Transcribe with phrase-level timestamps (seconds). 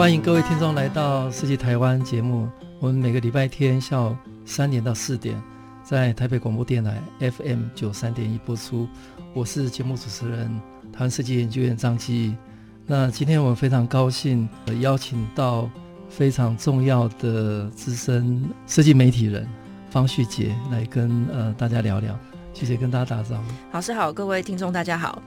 [0.00, 2.48] 欢迎各位听众来到《设计台湾》节目。
[2.78, 5.38] 我们每个礼拜天下午三点到四点，
[5.84, 8.88] 在台北广播电台 FM 九三点一播出。
[9.34, 10.48] 我是节目主持人
[10.90, 12.34] 台湾设计研究院张基。
[12.86, 14.48] 那今天我们非常高兴
[14.80, 15.68] 邀请到
[16.08, 19.46] 非常重要的资深设计媒体人
[19.90, 22.18] 方旭杰来跟呃大家聊聊。
[22.54, 23.42] 旭杰跟大家打招呼。
[23.70, 25.20] 老师好，各位听众大家好。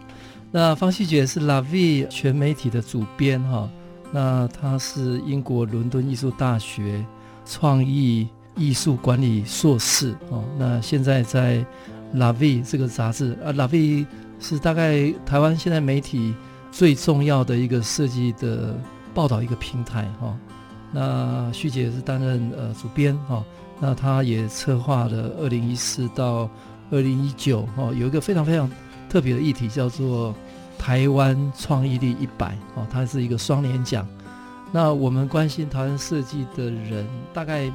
[0.49, 3.69] 那方旭杰是 La Vie 全媒体的主编哈。
[4.15, 7.03] 那他是英国伦敦艺术大学
[7.47, 10.43] 创意艺术管理硕士哦。
[10.55, 11.65] 那现在在
[12.13, 14.05] La Vie 这个杂志啊，La Vie
[14.39, 16.35] 是大概台湾现在媒体
[16.71, 18.79] 最重要的一个设计的
[19.15, 20.37] 报道一个平台哈。
[20.91, 23.43] 那徐杰是担任呃主编哈。
[23.79, 26.47] 那他也策划了二零一四到
[26.91, 28.69] 二零一九哈，有一个非常非常
[29.09, 30.35] 特别的议题叫做。
[30.83, 34.05] 台湾创意力一百哦，它是一个双年奖。
[34.69, 37.71] 那我们关心台湾设计的人，大概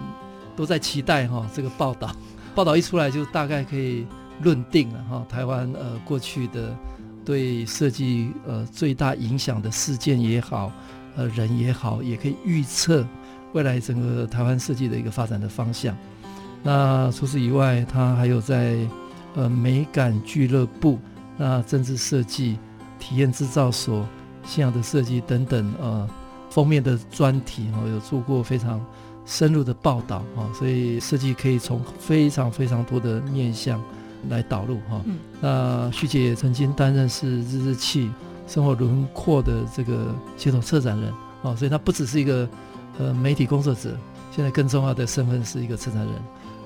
[0.55, 2.15] 都在期待哈这个报道。
[2.55, 4.07] 报道一出来，就大概可以
[4.43, 5.27] 论定了哈。
[5.27, 6.77] 台湾呃过去的
[7.25, 10.71] 对设计呃最大影响的事件也好，
[11.17, 13.07] 呃人也好，也可以预测
[13.55, 15.97] 未来整个台湾设计的一个发展的方向。
[16.63, 18.77] 那除此以外，它还有在
[19.35, 20.99] 呃美感俱乐部，
[21.39, 22.59] 那政治设计。
[22.99, 24.07] 体验制造所、
[24.45, 26.09] 信仰的设计等等，呃，
[26.51, 28.85] 封面的专题哦，有做过非常
[29.27, 33.83] 深入的报道啊，所以设计可以从非常非常多的面向
[34.31, 35.03] 来导入哈。
[35.05, 38.11] 嗯、那徐姐也曾经担任是日日器
[38.47, 42.49] 生活轮廓的这个协同策展人哦，所以她不只是一个
[42.99, 43.97] 呃媒体工作者，
[44.35, 46.15] 现在更重要的身份是一个策展人。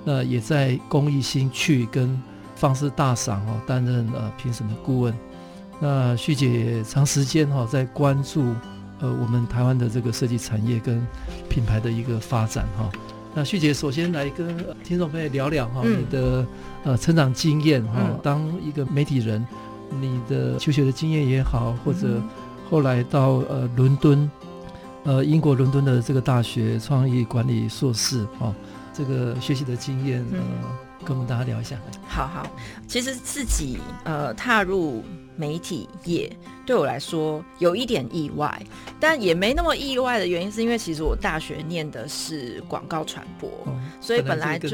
[0.04, 2.20] 那也在公益新趣跟
[2.56, 5.12] 方式大赏哦担任呃评审的顾问。
[5.82, 8.54] 那旭姐也长时间哈在关注
[9.00, 11.04] 呃我们台湾的这个设计产业跟
[11.48, 12.88] 品牌的一个发展哈。
[13.34, 16.46] 那旭姐首先来跟听众朋友聊聊哈你的
[16.84, 19.44] 呃成长经验哈，当一个媒体人，
[19.90, 22.22] 你的求学的经验也好，或者
[22.70, 24.30] 后来到呃伦敦
[25.02, 28.54] 呃英国伦敦的这个大学创意管理硕士哈，
[28.94, 30.38] 这个学习的经验呃
[31.04, 31.76] 跟我们大家聊一下。
[32.06, 32.46] 好好，
[32.86, 35.02] 其实自己呃踏入。
[35.36, 36.30] 媒体业
[36.64, 38.62] 对我来说有一点意外，
[39.00, 44.68] 但也没那么意外的原因，是因为其实我大学念的是广告传播，哦、所以本来就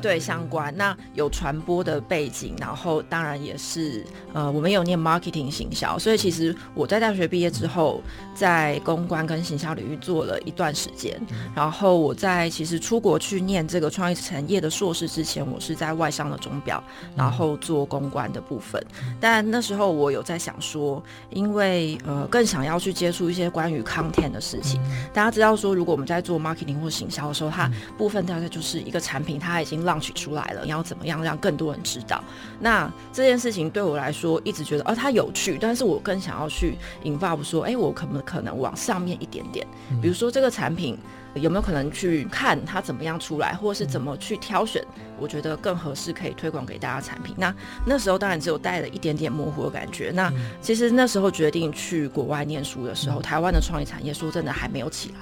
[0.00, 0.74] 对相关。
[0.76, 8.00] 那有传播的背景，然后当然也是呃，我们有念 marketing 行销，所以其实我在大学毕业之后，
[8.34, 11.14] 在公关跟行销领域做了一段时间。
[11.30, 16.82] 嗯、然后我在其实出国去念这个创意产业的硕士之前，我是在外商的钟表，
[17.14, 18.82] 然后做公关的部分。
[19.02, 24.80] 嗯、但那时候我有在想说，因为呃，更想要去接触一些关于 content 的事情。
[25.12, 32.22] 大家知道说，如果我们在做 marketing 或行销的时候，它部分大概就是一个产品，它已经 launch 出来了，你要怎么样让更多人知道？
[32.60, 39.66] 那这件事情对我来说，一直觉得哦，它有趣，但是我更想要去 involve 说，哎，我可不可能往上面一点点？
[40.00, 40.98] 比如说这个产品。
[41.34, 44.82] 有没有可能去看它怎么样出来，或是怎么去挑选？
[45.20, 47.34] 我觉得更合适可以推广给大家产品。
[47.36, 47.54] 那
[47.86, 50.10] 那时候当然只有带了一点点模糊的感觉。
[50.14, 55.16] 那其实那时候决定去国外念书的时候，台湾的创意产业说真的还没有起来。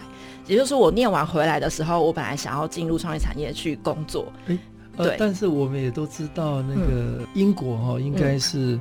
[0.46, 4.32] 也就是说，我念完回来的时候，我本来想要进入创意产业去工作。
[4.46, 4.58] 欸
[4.96, 8.78] 呃、对，但是我们也都知道，那个英国哈、哦、应该是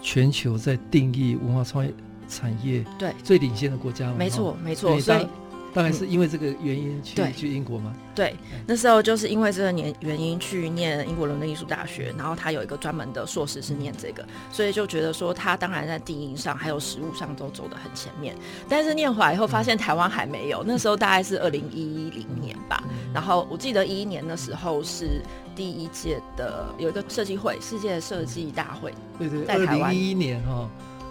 [0.00, 1.92] 全球在定义文化创意
[2.28, 4.12] 产业对最领先的国家。
[4.12, 5.26] 没错，没错，所以。
[5.74, 7.94] 大概是因为这个原因去、嗯、去英国吗？
[8.14, 8.34] 对，
[8.66, 18.34] 那时候就是因为这个年原因去念英国伦敦艺术大学，然后他有一个专门的硕士是念这个，所以就觉得说他当然在定义上还有实物上都走得很前面。
[18.68, 22.82] 但是念回来以后发现台湾还没有，那时候大概是二零一零年吧。
[23.14, 25.22] 然后我记得一一年的时候是
[25.54, 28.92] 第一届的有一个设计会，世界设计大会。
[29.18, 30.70] 对对，在台湾一一年哈、哦，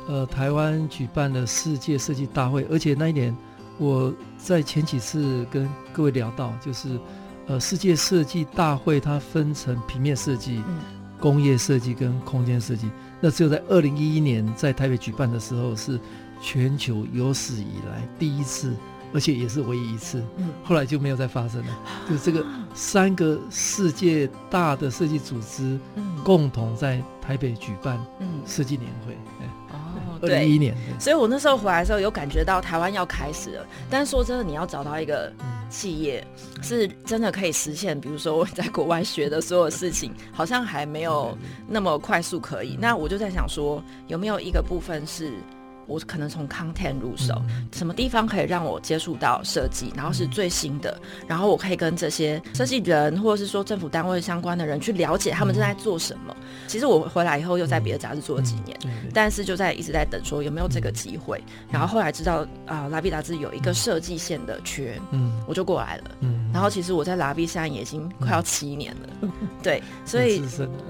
[0.09, 3.33] 呃，台湾举办了世界设计大会，而且那一年。
[3.77, 7.00] 我在前几次跟各位聊到，就是，
[7.47, 10.79] 呃，世界设计大会它分成平面设计、嗯、
[11.19, 12.89] 工业设计跟空间设计。
[13.21, 16.00] 那只有在二零一一年在台北举办的时候，是
[16.41, 18.75] 全球有史以来第一次，
[19.13, 20.23] 而且也是唯一一次。
[20.38, 21.80] 嗯，后来就没有再发生了。
[22.09, 22.45] 就这个
[22.75, 25.80] 三个世界大的设计组织，
[26.23, 28.00] 共同在台北举办
[28.45, 29.13] 设计年会。
[29.13, 29.50] 哦，
[30.21, 30.73] 二零一一年。
[30.99, 33.65] 所以我那时候回来的时候，有感觉到台湾要开始了。
[33.89, 35.31] 但是说真的，你要找到一个。
[35.69, 36.25] 企业
[36.63, 41.37] 是真的可以实现，比如说我在国外学的所有事情，好像还没有
[41.67, 42.77] 那么快速可以。
[42.79, 45.33] 那我就在想说，有没有一个部分是？
[45.87, 47.41] 我可能从 content 入手，
[47.71, 56.35] 什么地方可以让我接触到设计，然后是最新的，然后我可以跟这些设计人或者是说政府单位相关的人去了解他们正在做什么。
[56.67, 58.77] 其实我回来以后又在别的杂志做了几年，
[59.13, 61.41] 但是就在一直在等说有没有这个机会。
[61.71, 66.03] 然后后来知道啊，呃，拉比杂志有一个设计线的缺，嗯，我就过来了。
[66.19, 69.29] 嗯，然后其实我在拉比现在也已经快要七年了，
[69.63, 70.41] 对，所以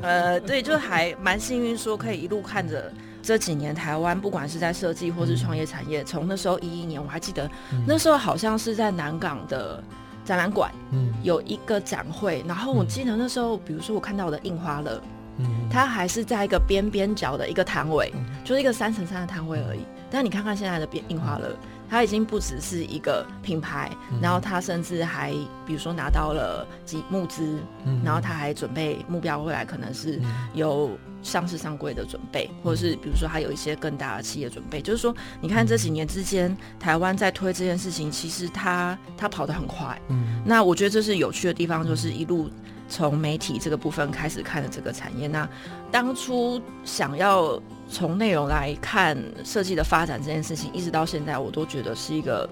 [0.02, 2.92] 呃，对，就还蛮幸运，说可以一路看着。
[3.28, 9.84] 这几年台湾不管是在设计或是创业产业，从、嗯、那时候一一年，我还记得、嗯、那时候好像是在南港的
[10.24, 15.02] 展览馆，嗯，有一个展会，然后我记得那时候，比如说我看到我的印花乐，
[15.40, 19.82] 嗯，它还是在一个边边角的一个摊位，嗯、就是一个三乘三的摊位而已。
[20.10, 21.54] 但你看看现在的边印花乐。
[21.90, 23.90] 它已经不只是一个品牌，
[24.22, 25.32] 然后它甚至还，
[25.66, 27.62] 比如说拿到了几募资，
[28.04, 30.22] 然后它还准备目标未来可能是
[30.54, 30.92] 有
[31.28, 34.82] 上市上柜的准备，或者是比如说还有一些更大的企业准备。
[34.82, 40.00] 就是说，你看这几年之间，台湾在推这件事情，其实它它跑得很快。
[40.08, 42.50] 嗯，那我觉得这是有趣的地方，就是一路
[42.88, 45.28] 从媒体这个部分开始看的这个产业。
[45.28, 45.48] 那
[45.92, 47.62] 当初想要。
[47.90, 52.46] 从内容来看，设计的发展这件事情，一直到现在，我都觉得是一个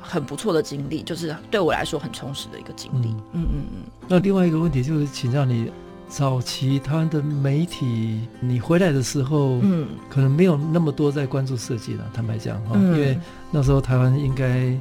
[0.00, 3.10] 很不错的经历，就是对我来说很充实的一个经历。
[3.34, 3.90] 嗯嗯嗯。
[4.08, 5.70] 那另外一个问题就是，请教你，
[6.16, 12.08] 早期台湾的媒体，你回来的时候，嗯，可能没有那么多在关注设计了。
[12.14, 13.18] 坦白讲，哈、嗯，因为
[13.50, 14.72] 那时候台湾应该。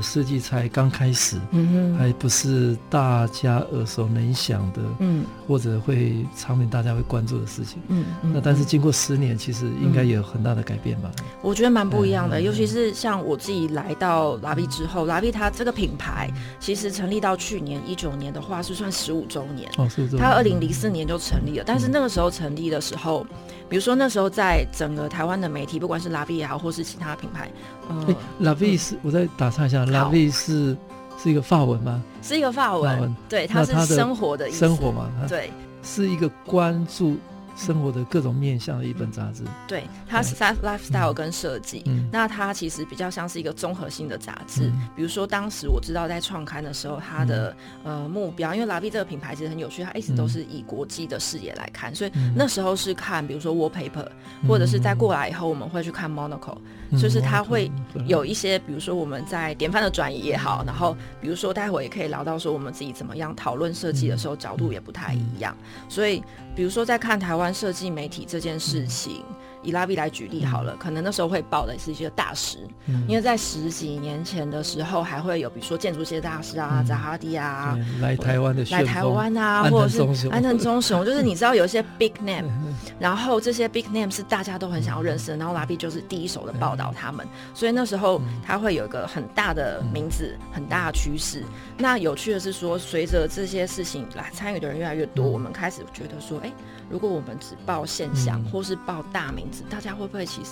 [0.00, 11.10] 设计才刚开始，嗯，还不是大家耳熟能详的，嗯，或者会场面大家会关注的事情，嗯，那但是经过十年，其实应该也有很大的改变吧？
[11.42, 23.26] 我觉得蛮不一样的，嗯，尤其是像我自己来到拉比之后，拉比它这个品牌其实成立到去年一九年的话，是算十五周年，哦，十五周年，它二零零四年就成立了，但是那个时候成立的时候。
[23.70, 27.48] 比如说那时候在整个台湾的媒体，不管是拉比也好，或是其他品牌，
[27.88, 30.76] 嗯，欸、拉比是，我再打岔一下，拉比是
[31.16, 32.02] 是一个法文吗？
[32.20, 35.52] 是一个法文，法文对，它是生活的意思，生活嘛，对，
[35.84, 37.16] 是一个关注。
[37.60, 44.88] 生活的各种面向的一本杂志，对，它是 lifestyle 跟设计，嗯，那它其实比较像是一个综合性的杂志，嗯。
[44.96, 47.54] 比如说当时我知道在创刊的时候，它的、
[47.84, 54.08] 嗯、呃目标，因为拉比这个品牌其实很有趣，它一直都是以国际的视野来看，所以那时候是看，比如说 wallpaper，
[54.48, 56.56] 或者是再过来以后我们会去看 Monocle，
[57.00, 57.70] 就是它会
[58.06, 65.54] 有一些，比如说我们在典范的转移也好，然后比如说待会也可以聊到说我们自己怎么样讨论设计的时候角度也不太一样，
[65.88, 66.22] 所以
[66.54, 67.50] 比如说在看台湾。
[67.60, 69.22] 设计媒体这件事情，
[69.62, 72.58] 以拉比来举例好了，可能那时候会报的是一些大师，
[73.06, 82.48] 因为在十几年前的时候，还会有比如说建筑系大师啊，扎哈迪啊，来台湾的来台湾啊，或者是安藤忠雄，就是你知道有一些 big name，
[82.98, 91.44] 然后这些 big name 是大家都很想要认识的，然后拉比就是第一手的报道他们，所以那时候他会有一个很大的名字，很大的趋势。
[91.76, 96.50] 那有趣的是说，随着这些事情来参与的人越来越多，我们开始觉得说，哎。
[96.90, 100.50] 如果我们只报现象，或是报大名大家会不会其实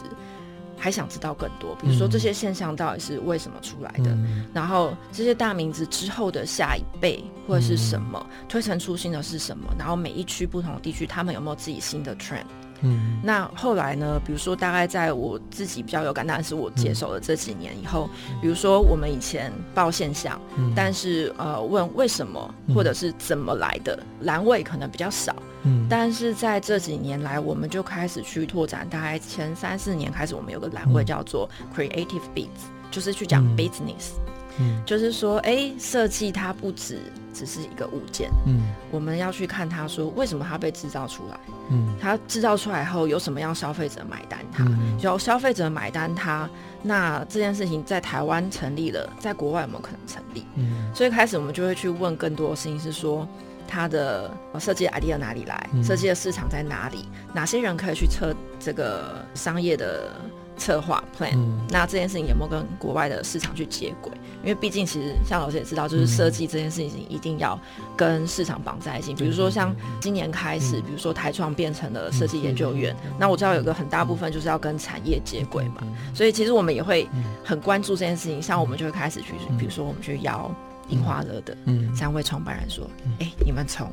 [0.77, 1.75] 还想知道更多？
[1.77, 4.11] 比如说这些现象到底是为什么出来的？
[4.11, 8.25] 嗯，然后这些大名字之后的下一辈或者是什么？
[8.31, 9.75] 嗯，推陈出新的是什么？
[9.79, 12.45] 然后每一区不同的地区，他们有没有自己新的 trend？
[12.81, 14.21] 嗯，那后来呢？
[14.25, 25.35] 比如说，大概在我自己比较有感，但是我接手了这几年以后，嗯，比如说我们以前报现象，嗯，但是呃问为什么或者是怎么来的，栏位可能比较少，
[25.69, 34.17] 嗯，但是在这几年来，我们就开始去拓展，大概前三四年开始，我们有个栏位叫做 Creative Beats，就是去讲 business。
[34.19, 34.33] 嗯。
[34.61, 36.99] 嗯，就是说，哎，设计它不只
[37.33, 41.39] 只是一个物件，嗯，我们要去看它，说为什么它被制造出来，
[41.71, 46.51] 嗯，它制造出来后有什么样消费者买单它，嗯，有消费者买单它，
[46.83, 50.45] 那这件事情在台湾成立了，在国外有没有可能成立？
[50.57, 53.29] 嗯，所以开始我们就会去问更多的事情，是说
[53.69, 60.11] 它的设计 idea 哪里来，设计的市场在哪里，哪些人可以去测这个商业的。
[60.59, 64.13] 策划 plan，、嗯、那这件事情有没有跟国外的市场去接轨？
[64.43, 67.57] 因为毕竟其实像老师也知道，就是设计这件事情一定要
[67.97, 69.13] 跟市场绑在一起。
[69.13, 77.09] 嗯、比如说像今年开始，嗯、比如说台创变成了设计研究院，嗯、那我知道有个很大部分就是要跟产业接轨嘛，嗯、所以其实我们也会
[77.45, 78.43] 很关注这件事情。
[78.43, 80.51] 像我们就会开始去，比如说我们去邀
[80.89, 81.57] 印花乐的
[81.95, 82.89] 三位创办人说
[83.21, 83.93] ：“哎、你们从。”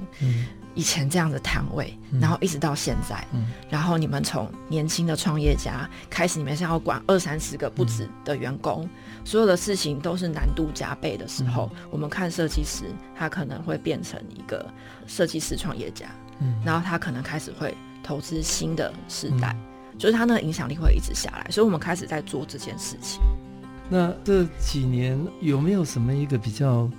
[0.77, 8.89] 以前这样的摊位，然后一直到现在，嗯、然后你们从年轻的创业家开始，你们想要管二三十个不止的员工，嗯、
[9.23, 14.69] 所有的事情都是难度加倍的时候，嗯、我们看设计师，他可能会变成一个
[15.07, 16.07] 设计师创业家，
[16.41, 17.73] 嗯、然后他可能开始会
[18.03, 19.55] 投资新的时代，
[19.93, 23.21] 嗯、就是他那个影响力会一直下来，所以我们开始在做这件事情。
[23.89, 26.89] 那这几年有没有什么一个比较？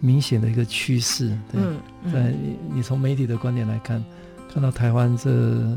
[0.00, 2.32] 明显的一个趋势，对，嗯嗯、在
[2.72, 4.00] 你从媒体的观点来看，
[4.48, 5.76] 看到台湾这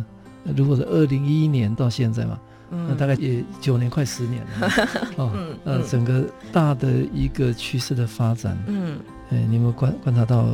[0.56, 2.40] 如果是二零一一年到现在嘛，
[2.70, 4.70] 嗯、那大概也九年快十年了，
[5.18, 9.00] 哦，嗯、呃，整个大的一个趋势的发展，嗯，
[9.32, 10.46] 哎，你有没有观观察到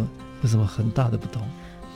[0.41, 1.41] 有什么很大的不同？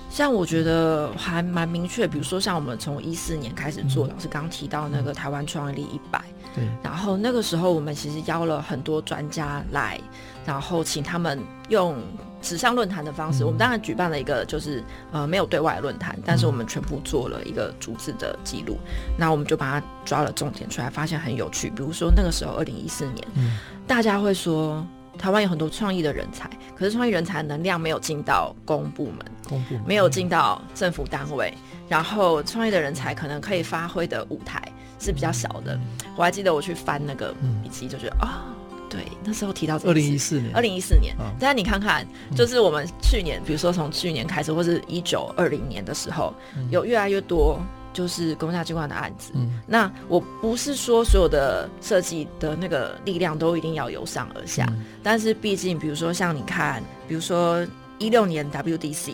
[0.09, 6.21] 像我觉得还蛮明确，比如说像我们从一四年开始做，嗯、老师刚刚提到那个台湾创业力一百，
[6.53, 9.99] 对，然后那个时候我们其实邀了很多专家来。
[10.43, 11.39] 然后请他们
[11.69, 11.95] 用
[12.41, 18.75] 纸上论坛的方式，嗯、我们当然举办了一个就是呃没有对外论坛，但是我们全部做了一个逐字的记录。
[19.15, 21.69] 那、嗯、我们就把它抓了重点出来，发现很有趣。
[21.69, 23.55] 比如说那个时候二零一四年，嗯、
[23.85, 24.83] 大家会说
[25.15, 34.59] 台湾有很多创意的人才，可是创意人才能量没有进到公部门，公部门没有进到政府单位，嗯、然后创意的人才可能可以发挥的舞台
[35.01, 35.73] 是比较小的。
[35.75, 35.81] 嗯、
[36.15, 38.45] 我还记得我去翻那个笔记，就觉得啊。
[38.47, 38.55] 哦
[38.91, 41.15] 对，那时候提到二零一四年，二零一四年。
[41.39, 42.05] 但是你看看，
[42.35, 46.33] 就是我们去年，比如说从去年开始，或是一九二零年的时候，
[46.71, 47.57] 有越来越多
[47.93, 49.31] 就是公家机关的案子。
[49.33, 54.67] 嗯那我不是说所有的设计的那个力量都一定要由上而下，
[55.01, 57.65] 但是毕竟，比如说像你看，比如说
[57.97, 59.13] 一六年 WDC，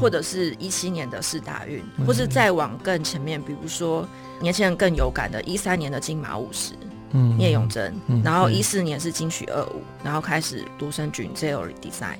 [0.00, 4.08] 或者是一七年的四大运，或是再往更前面，比如说
[4.40, 6.72] 年轻人更有感的，一三年的金马五十。
[7.12, 12.16] 嗯，聂永真，嗯、然后一四年是金曲二五，嗯、然后开始独生菌 Zero Design，、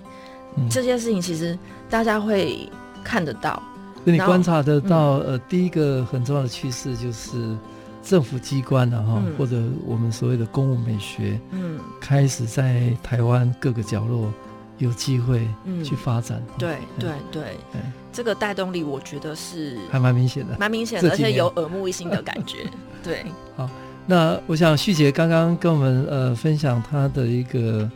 [0.57, 1.59] 嗯、这些事情其实
[1.91, 2.71] 大家会
[3.03, 3.61] 看得到，
[4.05, 7.57] 那你观察得到，嗯、呃，第一个很重要的趋势就是
[8.01, 14.33] 政府机关啊，哈、嗯，或者我们所谓的公务美学，嗯，开始在台湾各个角落
[14.79, 15.49] 有机会
[15.83, 17.43] 去发展，嗯、对对对，
[17.73, 17.81] 对
[18.13, 22.59] 这个带动力我觉得是还蛮明显的，蛮明显的，而且有耳目一新的感觉，
[23.03, 23.25] 对，
[23.57, 23.69] 好。
[24.09, 27.91] 那我想旭杰刚刚跟我们呃分享他的一个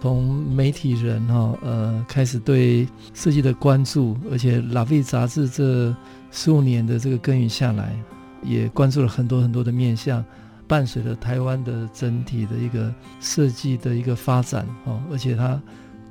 [0.00, 5.92] 从媒体人哈、哦、呃开始对设计的关注，而且《La Vie》杂志这
[6.30, 7.96] 十五年的这个耕耘下来，
[8.44, 10.24] 也关注了很多很多的面向，
[10.68, 15.60] 伴随着台湾的整体的一个设计的一个发展哦，而且他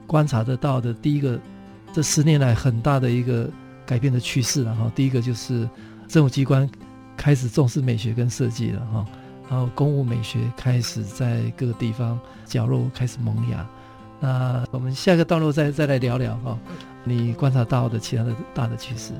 [0.08, 1.40] 观察得到的第一个
[1.94, 3.50] 这十年来很大的一个
[3.86, 5.70] 改变的趋势了哈，第一个就是
[6.08, 6.70] 政府机关
[7.16, 9.06] 开始重视美学跟设计了哈。
[9.48, 13.64] 然后，公务美学开始在各个地方角落开始萌芽。
[14.20, 16.58] 那我们下个段落再再来聊聊哈，
[17.04, 19.14] 你观察到的其他的大的趋势。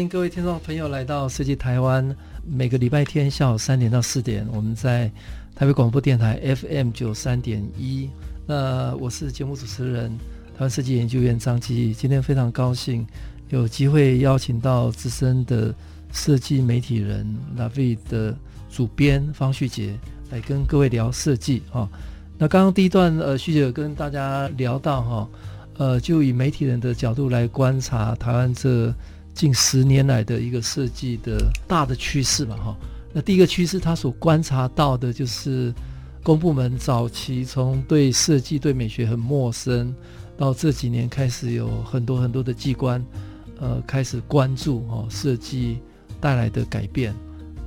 [0.00, 2.16] 迎各位听众朋友来到设计台湾。
[2.46, 5.10] 每个礼拜天下午三点到四点，我们在
[5.54, 8.08] 台北广播电台 FM 九三点一。
[8.46, 10.10] 那我是节目主持人
[10.56, 11.92] 台湾设计研究院张基。
[11.92, 13.06] 今天非常高兴
[13.50, 15.74] 有机会邀请到资深的
[16.12, 17.26] 设计媒体人
[17.58, 18.34] Lavi 的
[18.70, 19.98] 主编方旭杰
[20.30, 21.88] 来跟各位聊设计哈。
[22.38, 25.28] 那刚刚第一段呃，旭杰跟大家聊到哈，
[25.76, 28.94] 呃，就以媒体人的角度来观察台湾这。
[29.34, 32.76] 近十年来的一个设计的大的趋势嘛，哈。
[33.12, 35.74] 那第一个趋势，他所观察到的就是
[36.22, 39.94] 公部门早期从对设计、对美学很陌生，
[40.36, 43.04] 到这几年开始有很多很多的机关，
[43.58, 45.78] 呃，开始关注哦设计
[46.20, 47.14] 带来的改变。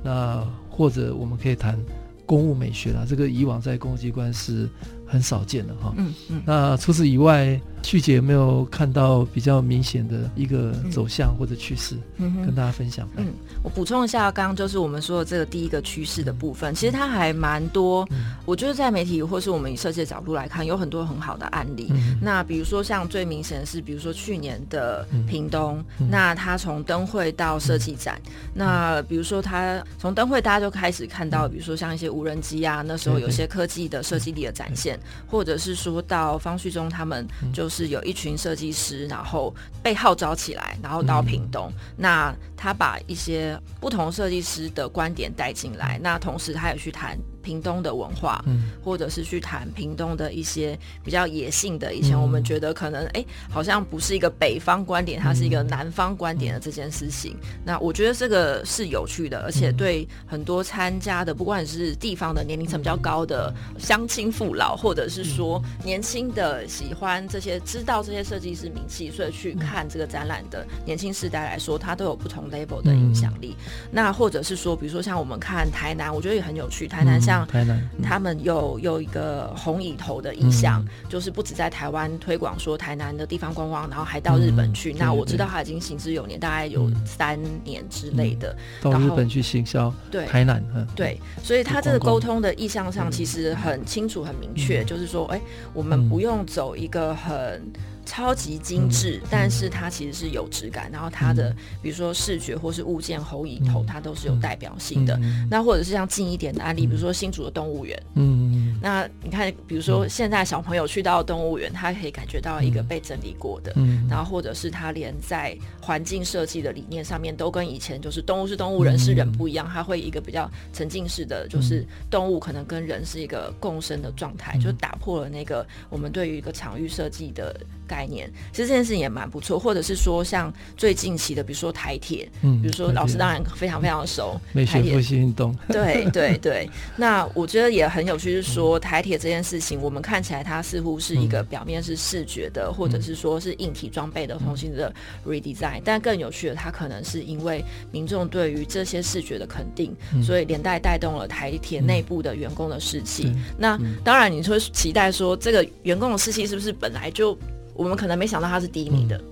[0.02, 1.78] 那或者我们可以谈
[2.24, 4.68] 公务美学啦，这个以往在公务机关是
[5.06, 5.92] 很少见的哈。
[5.98, 6.42] 嗯嗯。
[6.46, 13.06] 那除此以外，旭姐有没有看到比较明显的一个走向或者趋势，跟大家分享？
[13.16, 13.26] 嗯，
[13.62, 18.08] 我补充一下，刚刚就是我们说的这个第一个趋势的部分，其实它还蛮多。
[18.46, 21.92] 我觉得在媒体或是我们以设计的角度来看，有很多很好的案例。
[22.22, 28.18] 那比如说像最明显的是，比如说去年的屏东，那它从灯会到设计展，
[28.54, 34.98] 那比如说它从灯会大家就开始看到，比如说像一些无人机啊，那时候有些科技的设计力的展现，
[35.30, 37.73] 或者是说到方旭中他们就是。
[37.74, 39.52] 是有一群设计师，然后
[39.82, 41.68] 被号召起来，然后到屏东。
[41.70, 47.18] 嗯、那他把一些不同设计师的观点带进来，那同时他也去谈。
[47.44, 57.36] 屏东的文化，嗯，或者是去谈屏东的一些比较野性的，以前我们觉得可能哎、欸，好像不是一个北方观点，它是一个南方观点的这件事情。
[57.62, 73.54] 那我觉得这个是有趣的，而且对很多参加的，不管是地方的年龄层比较高的乡亲父老，或者是说年轻的喜欢这些、知道这些设计师名气，所以去看这个展览的年轻世代来说，它都有不同 level 的影响力。
[73.90, 77.33] 那或者是说，比如说像我们看台南，我觉得也很有趣，台南像。
[77.48, 84.92] 台南，他们有有一个红蚁头的意向，嗯、就是不止在台湾推广说台南的地方观光，然后还到日本去。
[84.92, 88.54] 嗯、那我知道他已经行之有年，大概有三年之类的。
[88.82, 97.62] 嗯、到日本去行销，对台南，嗯、对，所以他这个沟通的意向上其实很清楚、很明确，嗯、就是说，哎、欸，我们不用走一个很。
[98.04, 100.90] 超级精致，但是它其实是有质感。
[100.92, 105.18] 然后它的，比如说视觉或是物件、喉影头，它都是有代表性的。
[105.50, 108.00] 那或者是像近一点的案例，比如说新竹的动物园。
[108.14, 113.72] 嗯，那你看，比如说现在小朋友去到动物园，他可以感觉到一个被整理过的。
[113.76, 119.68] 嗯，然后或者是他连在环境设计的理念上面，都跟以前就是动物是动物，人是人不一样。
[119.68, 127.54] 他会一个比较沉浸式的，就是动物可能跟人是一个共生的状态，就打破了那个我们对于一个场域设计的。
[127.94, 136.68] 概念其实这件事情也蛮不错，或者是说像最近期的，比如说台铁，嗯，比如说老师当然非常非常熟，美学复兴运动，对 对对。
[136.96, 144.92] 那我觉得也很有趣，是说台铁这件事情，我们看起来它似乎是一个表面是视觉的，或者是说是硬体装备的重新的
[145.24, 153.32] redesign，但更有趣的，它可能是因为民众对于这些视觉的肯定，所以连带带动了台铁内部的员工的士气。
[153.56, 157.38] 那当然，你说期待说这个员工的士气是不是本来就？
[157.74, 159.24] 我们可能没想到它是低迷的，嗯、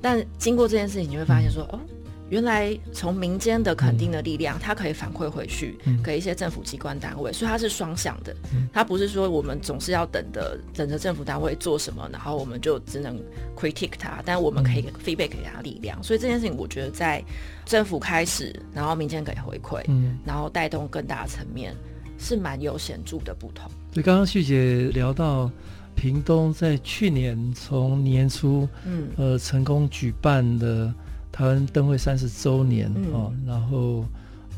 [0.00, 1.80] 但经过这件事情，你会发现说，哦，
[2.28, 8.34] 原来从民间的肯定的力量，它可以反馈回去给一些政府机关单位，所以它是双向的。
[8.72, 13.16] 它不是说我们总是要等的，等着政府单位做什么，然后我们就只能
[13.56, 16.02] critique 它，但我们可以 feedback 给它力量。
[16.02, 17.24] 所以这件事情，我觉得在
[17.64, 19.82] 政府开始，然后民间给回馈，
[20.24, 21.74] 然后带动更大的层面，
[22.18, 23.70] 是蛮有显著的不同。
[23.92, 25.50] 所以刚刚旭姐聊到。
[25.96, 30.92] 屏东在去年从年初，嗯，呃，成功举办的
[31.32, 34.04] 台湾灯会三十周年，嗯、哦，然后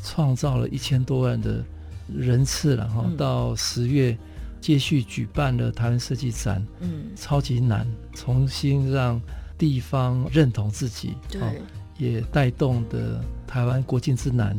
[0.03, 1.63] 创造了一千多万的
[2.13, 4.15] 人次，然后到十月
[4.59, 9.19] 接续举办了台湾设计展，嗯，超级难，重新让
[9.57, 11.45] 地方认同自己，对、哦，
[11.97, 14.55] 也带动的台湾国境之南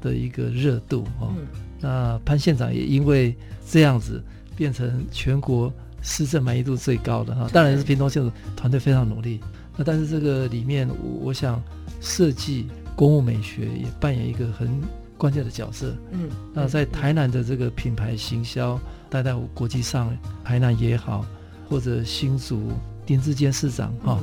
[0.00, 1.46] 的一个热度，哦，嗯、
[1.80, 3.34] 那潘县长也因为
[3.66, 4.22] 这样子
[4.54, 5.72] 变成全国。
[6.02, 9.40] 施政满意度最高的哈，当然是屏东县的团队非常努力。
[9.76, 10.88] 那但是这个里面，
[11.20, 11.62] 我想
[12.00, 14.80] 设计、公务美学也扮演一个很
[15.16, 15.94] 关键的角色。
[16.10, 21.24] 嗯，那在台南的这个品牌行销，带到国际上，台南也好，
[21.68, 22.72] 或者新竹
[23.06, 24.18] 丁志坚市长哈，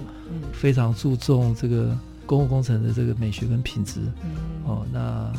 [0.51, 4.01] 非常注重这个公务工程的这个美学跟品质。
[4.23, 4.35] 嗯，
[4.65, 5.31] 哦，那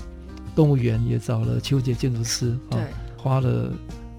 [0.54, 2.80] 动物园也找了邱杰建筑师，对，
[3.18, 3.70] 花了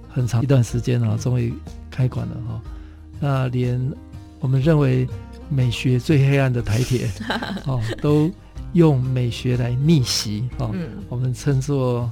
[0.08, 1.52] 很长一段时间啊，终于。
[1.98, 2.62] 开馆了哈，
[3.20, 3.92] 那连
[4.40, 5.08] 我们认为
[5.50, 7.10] 美学最黑暗的台铁
[7.66, 8.32] 哦，都
[8.74, 10.70] 用美学来逆袭哦。
[10.76, 12.08] 嗯、我们称作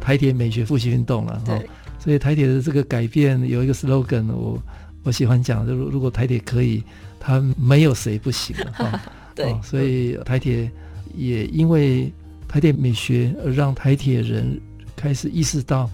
[0.00, 1.56] 台铁美学复兴运动了哈。
[1.56, 1.70] 对
[2.00, 4.60] 所以台铁的这个改变有一个 slogan，我
[5.04, 6.82] 我喜欢讲，就如果台铁可以，
[7.20, 9.00] 它没有谁不行了哈。
[9.36, 10.68] 对、哦，所以台铁
[11.16, 12.12] 也因为
[12.48, 14.60] 台铁美学而让台铁人
[14.96, 15.88] 开始意识到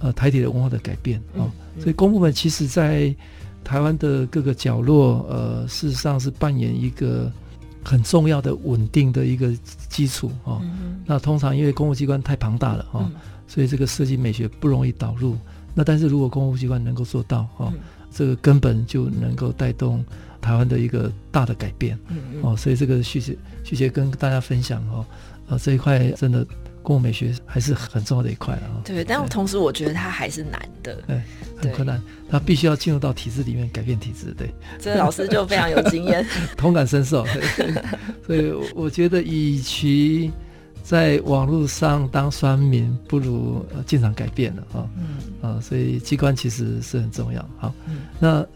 [0.00, 1.46] 呃台铁的文化的改变啊。
[1.46, 3.14] 哦所以公部门其实，在
[3.64, 7.30] 台湾的各个角落，呃，事实上是扮演一个
[7.84, 9.52] 很重要的稳定的一个
[9.88, 10.60] 基础哦。
[10.62, 13.12] 嗯、那通常因为公务机关太庞大了哦，嗯、
[13.46, 15.36] 所以这个设计美学不容易导入。
[15.74, 17.78] 那但是如果公务机关能够做到哦，嗯、
[18.10, 20.04] 这个根本就能够带动
[20.40, 21.98] 台湾的一个大的改变。
[22.42, 25.04] 哦，所以这个旭姐旭姐跟大家分享哦，
[25.48, 26.46] 呃，这一块真的。
[26.88, 28.80] 公共美学还是很重要的一块了啊。
[28.82, 31.20] 对，但同时我觉得它还是难的，对，
[31.60, 34.34] 很困难，它必须要进入到体制里面改变体制。
[34.38, 34.48] 对，
[34.80, 36.24] 这个老师就非常有经验，
[36.56, 37.26] 同感深受。
[38.26, 40.32] 所以我觉得，与其
[40.82, 44.88] 在网络上当酸民，不如进场改变了啊。
[44.96, 47.46] 嗯啊，所以机关其实是很重要。
[47.58, 48.46] 好，嗯、那。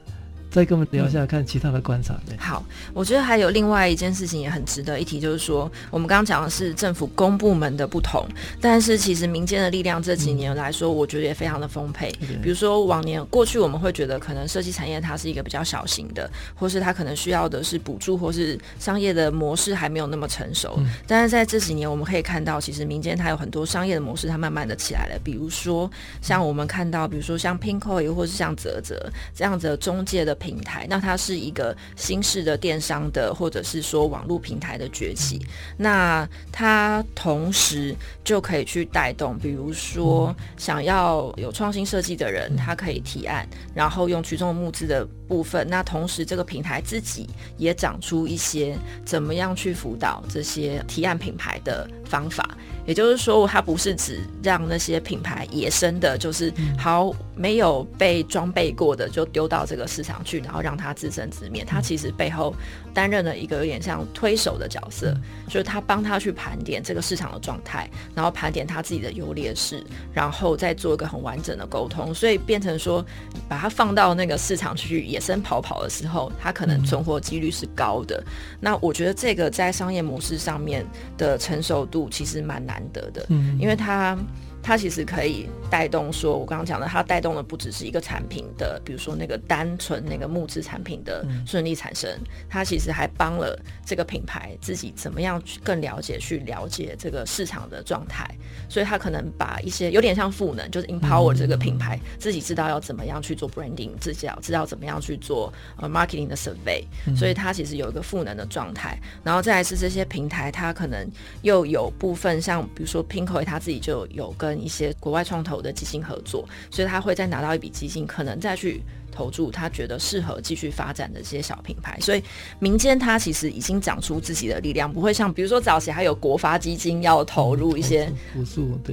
[0.53, 2.15] 再跟我们聊一下，看其他的观察。
[2.29, 2.62] 对，好，
[2.93, 8.23] 我觉得还有另外一件事情也很值得一提，就是说，我们刚刚讲的是政府公部门的不同，
[8.61, 12.15] 但是其实民间的力量这几年来说，我觉得也非常的丰沛。
[12.21, 20.75] 嗯、比如说往年过去，我们会觉得可能设计产业它是一个比较小型的，或是它可能需要的是补助，或是商业的模式还没有那么成熟。
[20.77, 25.19] 嗯、但是在这几年，我们可以看到，其实民间它有很多商业的模式，它慢慢的起来了。
[25.25, 30.37] 比如说，像我们看到，比如说像 Pinkoi 或是像泽泽这样子的中介的。
[30.42, 35.40] 平台，那它是一个新式的电商的，或者是说网络平台的崛起。
[35.76, 45.64] 那它同时就可以去带动，比如说想要有创新设计的人，他可以提案，然后用群众募资的部分。
[45.70, 52.59] 那同时这个平台自己也长出一些怎么样去辅导这些提案品牌的方法。
[52.85, 61.64] 也就是说，它不是只让那些品牌野生的，就是好没有被装备过的，就丢到这个市场去，然后让它自生自灭。
[61.64, 62.55] 它其实背后
[62.92, 65.14] 担任了一个有点像推手的角色，
[65.47, 72.12] 就是他帮他去盘点这个市场的状态，然后盘点他自己的优劣势，然后再做一个很完整的沟通。
[72.12, 73.05] 所以变成说，
[73.49, 78.23] 把它放到那个市场去野生跑跑的时候，它可能存活几率是高的。
[78.61, 80.85] 那我觉得这个在商业模式上面
[81.16, 82.71] 的成熟度其实蛮难。
[82.72, 84.16] 难得的，嗯，因为他。
[84.62, 92.09] 它其实可以带动，说我刚刚讲的，它带动的不只是一个产品的，比如说那个单纯那个木质产品的顺利产生，
[92.48, 98.25] 它其实还帮了这个品牌自己怎么样去更了解、去了解这个市场的状态，
[98.68, 106.85] 所以它可能把一些有点像赋能，就是 empower 这个品牌自己知道要怎么样去做 branding，自己要知道怎么样去做呃 marketing 的 survey，
[107.16, 111.11] 所以它其实有一个赋能的状态，然后再来是这些平台，它可能
[111.42, 118.83] 又有部分像比如说 Pinkoi，它自己就有跟跟一些国外创投的基金合作，所以他会再拿到一笔基金，可能再去。
[119.12, 122.22] 投注他觉得适合继续发展的这些小品牌，所以
[122.59, 128.11] 民间它其实已经长出自己的力量，不会像比如说早期还有国发基金要投入一些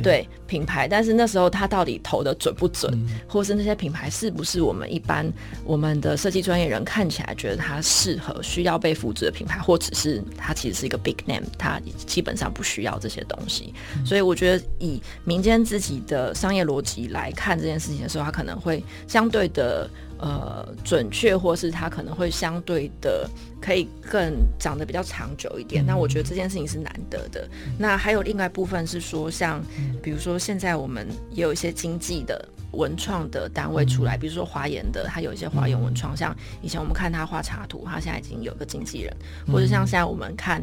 [0.04, 5.26] 对品牌，但是那时候他到底投的准不准，嗯、或是那些品牌是不是我们一般
[5.64, 13.74] 我们的设计专业人看起来觉得它适合需要被扶植的品牌，或者是它其实是一个 big name，它基本上不需要这些东西。
[13.96, 19.90] 嗯、所以我觉得以民间自己的商业逻辑来看这件事情的时候，它可能会相对的。
[20.20, 23.30] 呃，准确，或是它可能会相对的
[23.62, 25.84] 可以更长得比较长久一点。
[25.84, 27.48] 嗯、那我觉得这件事情是难得的。
[27.66, 29.64] 嗯、那还有另外一部分是说，像
[30.04, 39.16] 比如说现在我们也有一些经济的文创的单位出来，嗯、比如说华研的，它有一些华研文创，嗯、像以前我们看他画插图，他现在已经有个经纪人，
[39.48, 40.62] 嗯、或者像现在我们看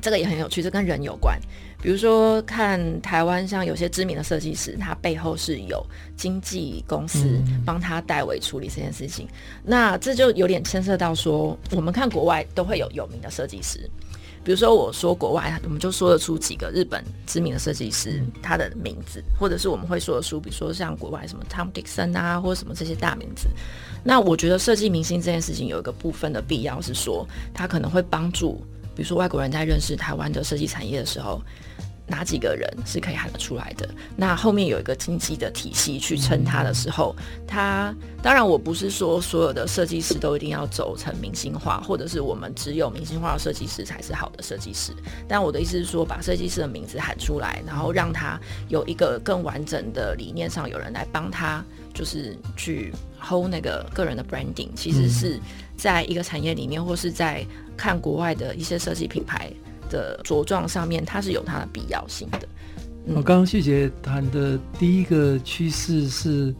[0.00, 1.38] 这个也很有趣，这跟人有关。
[1.80, 5.84] 比如说，看台湾像有些知名的设计师，他背后是有
[6.16, 9.26] 经纪公司帮他代为处理这件事情。
[9.26, 9.30] 嗯、
[9.64, 13.88] 那这就有点牵涉到说，我们看国外都会有有名的设计师。
[14.48, 23.46] 比如说，我说国外，我们就说得出几个日本知名的设计师他的名字，或者是我们会说的出，比如说像国外什么 Tom Dixon 啊，或者什么这些大名字。
[24.02, 28.64] 那我觉得设计明星这件事情有一个部分的必要是说，他可能会帮助，
[28.96, 31.42] 比如说外国人在认识台湾的设计产业的时候。
[32.08, 33.88] 哪几个人是可以喊得出来的？
[34.16, 37.14] 那后面有一个经济的体系去撑他的时候，
[37.46, 44.92] 他当然我不是说所有的设计师都一定要走成明星化，或者是我们只有明星化的设计师才是好的设计师。
[45.28, 55.38] 但我的意思是说，把设计师的名字喊出来，然后让他有一个更完整的理念上有人来帮他，就是去 hold 那个个人的 branding，其实是
[55.76, 59.52] 在一个产业里面，或是在看国外的一些设计品牌。
[59.88, 62.40] 的茁壮上面，它是有它的必要性的。
[63.06, 66.54] 我刚刚谢谢谈的第一个趋势是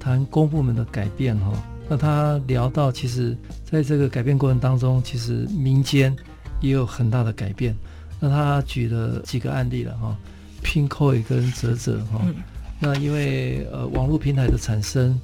[0.00, 1.52] 谈公部门的改变哈，
[1.88, 6.14] 那他聊到其实在这个改变过程当中，其实民间
[6.60, 7.76] 也有很大的改变。
[8.18, 10.16] 那他举了几个案例了哈
[10.64, 12.34] ，Pinkoi 跟泽泽哈，嗯、
[12.80, 15.18] 那因为呃网络平台的产生，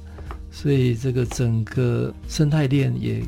[0.51, 3.21] 所以这个整个生态链也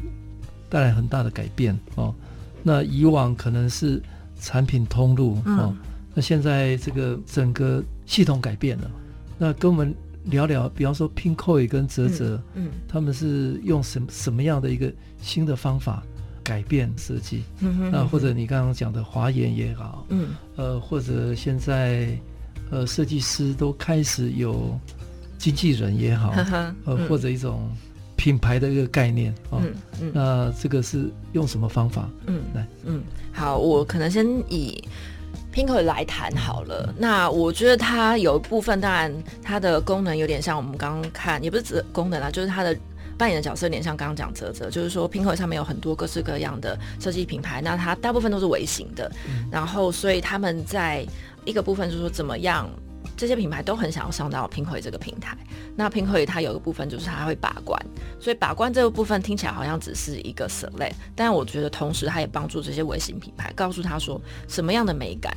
[0.69, 2.15] 带来很大的改变哦。
[2.63, 4.01] 那以往可能是
[4.39, 5.75] 产品通路、嗯、哦，
[6.13, 8.89] 那现在这个整个系统改变了。
[9.37, 16.01] 那跟我们聊聊，比方说 Pinkoi 跟泽泽，嗯，嗯他们是用什么什么样的一个新的方法
[16.41, 17.43] 改变设计？
[17.59, 22.17] 嗯哼，那或者你刚刚讲的华研也好，嗯，呃，或者现在
[22.71, 24.79] 呃设计师都开始有
[25.37, 27.69] 经纪人也好，呃、嗯、或者一种
[28.15, 29.59] 品牌的一个概念哦。
[29.61, 30.11] 嗯嗯。
[30.13, 32.09] 那这个是用什么方法？
[32.27, 33.01] 嗯，来，嗯，
[33.31, 34.83] 好，我可能先以
[35.53, 36.85] Pinkoi 来谈好了。
[36.89, 42.77] 嗯、那我觉得它有一部分，当然它的功能有点像我们刚刚看，也不是指功能啊，就是它的。
[43.15, 51.05] 扮演的角色有点像刚刚讲泽泽，就是说 Pinkoi 上面有很多各式各样的设计品牌，那它大部分都是微型的，嗯、然后所以他们在
[51.45, 52.67] 一个部分就是说怎么样，
[53.15, 55.37] 这些品牌都很想要上到 Pinkoi 这个平台。
[55.75, 57.79] 那 Pinkoi 它有一个部分就是它会把关，
[58.19, 65.35] 所以把关这个部分听起来好像只是一个 select，但我觉得同时它也帮助这些微型品牌，告诉他说什么样的美感，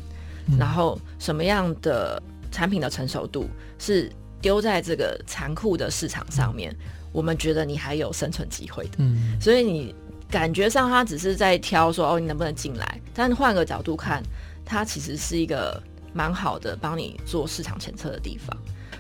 [0.49, 4.11] 嗯、然后什么样的产品的成熟度是
[4.41, 6.71] 丢在这个残酷的市场上面。
[6.73, 9.95] 嗯我们觉得你还有生存机会的，嗯，所以你
[10.31, 13.01] 感觉上他只是在挑说哦，你能不能进来？
[13.15, 14.23] 但换个角度看，
[14.67, 15.83] 它其实是一个
[16.17, 18.57] 蛮好的帮你做市场前测的地方。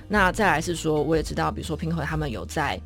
[0.07, 2.79] 那再来是说，我也知道，比如说 Pinkoi 他们有在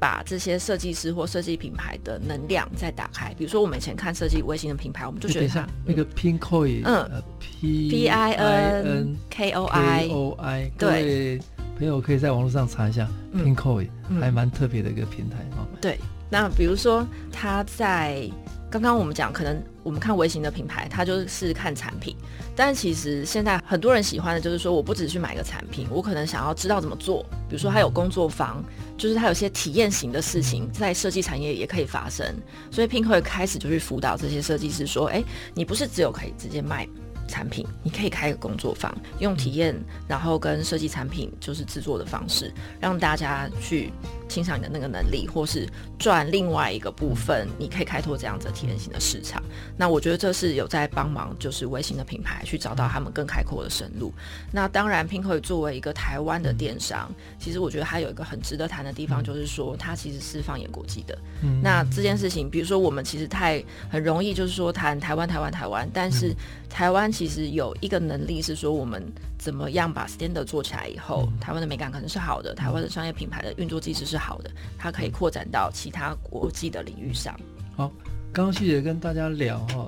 [0.00, 3.34] 把这些设计师或设计品牌的能量再打开。
[3.34, 11.40] 比如说我们以前看设计微型的品牌，我们就觉得、嗯、那个 Pinkoi，嗯，P I N K O I O I，对。
[11.76, 15.66] 朋友可以在网络上查一下 Pinkoi、嗯、还蛮特别的一个平台啊。
[15.72, 15.98] 嗯、对，
[16.30, 18.30] 那比如说他在
[18.74, 22.16] 刚刚我们讲，可能我们看微型的品牌，它就是看产品，
[22.56, 27.24] 但其实现在很多人喜欢的就是说，我不只去买个产品，我可能想要知道怎么做。
[27.48, 28.64] 比如说他有工作坊，
[28.98, 32.26] 就是他有些体验型的事情在设计产业也可以发生，
[32.68, 35.22] 所以 Pinkoi 开始就去辅导这些设计师说，哎，
[35.54, 36.88] 你不是只有可以直接卖。
[37.26, 39.74] 产品，你可以开个工作坊，用体验，
[40.06, 43.90] 然后跟设计产品就是制作的方式，让大家去
[44.34, 45.64] 欣赏你的那个能力，或是
[45.96, 49.40] 赚另外一个部分，你可以开拓这样子的体验型的市场。
[49.76, 54.12] 那我觉得这是有在帮忙，就是微型的品牌去找到他们更开阔的生路。
[54.50, 61.16] 那当然，Pinkoi 作为一个台湾的电商，其实我觉得它有一个很值得谈的地方，就是说它其实是放眼国际的。
[61.62, 66.34] 那这件事情，比如说我们其实太很容易就是说谈台湾、台湾、台湾，但是
[66.68, 69.00] 台湾其实有一个能力是说我们。
[69.44, 77.38] 怎么样把 standard 做起来以后，台湾的美感可能是好的，台湾的商业品牌的运作机制是好的，它可以扩展到其他国际的领域上。
[77.76, 77.92] 好，
[78.32, 79.86] 刚刚旭姐跟大家聊哈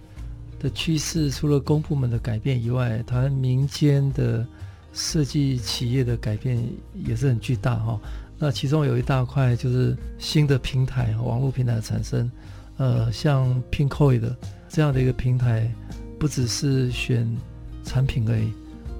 [0.60, 4.46] 的趋势，除了公部门的改变以外，台湾民间的
[4.92, 7.98] 设计企业的改变也是很巨大哈。
[8.38, 12.30] 那其中有一大块就是新的平台，网络平台的产生。
[12.76, 14.36] 呃，像 Pinkoi 的
[14.68, 15.66] 这样的一个平台，
[16.18, 17.26] 不只是选
[17.84, 18.52] 产品而已。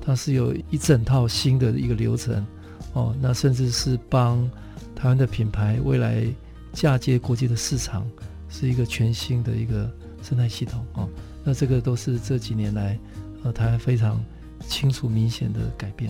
[0.06, 2.46] 它是有一整套新的一个流程，
[2.92, 4.48] 哦，那甚至是帮
[4.94, 6.24] 台湾的品牌未来
[6.72, 8.06] 嫁接国际的市场，
[8.48, 9.90] 是一个全新的一个
[10.22, 11.08] 生态系统，哦，
[11.42, 12.96] 那这个都是这几年来，
[13.42, 14.24] 呃，台湾非常
[14.68, 16.08] 清楚明显的改变。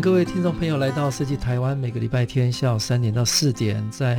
[0.00, 4.18] 各位听众朋友来到设计台湾，每个礼拜天下午三点到四点，在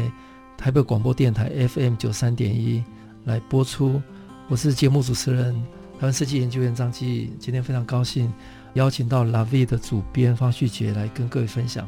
[0.57, 2.83] 台北广播电台 FM 九三点一
[3.25, 4.01] 来播出。
[4.47, 5.53] 我是节目主持人
[5.99, 8.31] 台湾设计研究院张继，今天非常高兴
[8.73, 11.87] 邀请到 La Vie 的主编方旭杰来跟各位分享。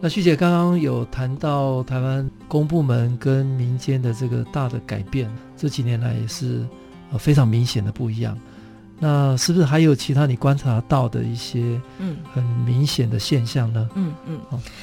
[0.00, 6.66] 那旭杰刚刚有谈到台湾公部门跟民间的这个大的改变，这几年来也是
[7.10, 8.38] 呃非常明显的不一样。
[9.02, 13.88] 那是不是还有其他你观察到的一些嗯很明显的现象呢？
[13.94, 14.38] 嗯嗯，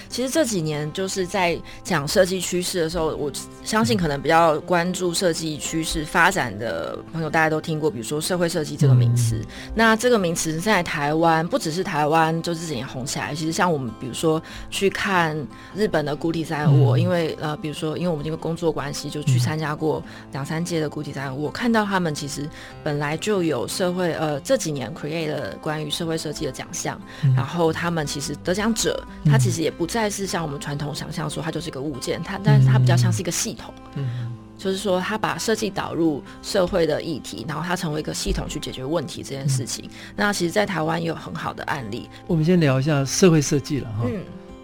[0.10, 3.32] 其实这几年就是在讲设计趋势的时候，我
[3.64, 9.36] 相信可能比较关注设计趋势发展的朋友，大家都听过，比如说社会设计这个名词。
[9.36, 13.36] 嗯、那这个名词在台湾不只是台湾，就这几年红起来。
[13.36, 15.38] 其实像我们比如说去看
[15.76, 22.50] 日本的 Good Design Award，因为呃，比如说因为我们因为工作关系，就去参加过两三届的古体赛我看到他们其实
[22.84, 24.07] 本来就有社会。
[24.14, 33.74] 呃，这几年 create 了关于社会设计的奖项，嗯、然后他们其实得奖者，嗯、他其实也不再是像我们传统想象说它就是一个物件，它但是它比较像是一个系统。
[33.96, 39.86] 嗯，就是说他把设计导入社会的议题，然后它成为一个系统去解决问题这件事情。
[39.86, 42.10] 嗯、那其实，在台湾也有很好的案例。
[42.26, 44.06] 我们先聊一下社会设计了哈。
[44.06, 44.20] 嗯。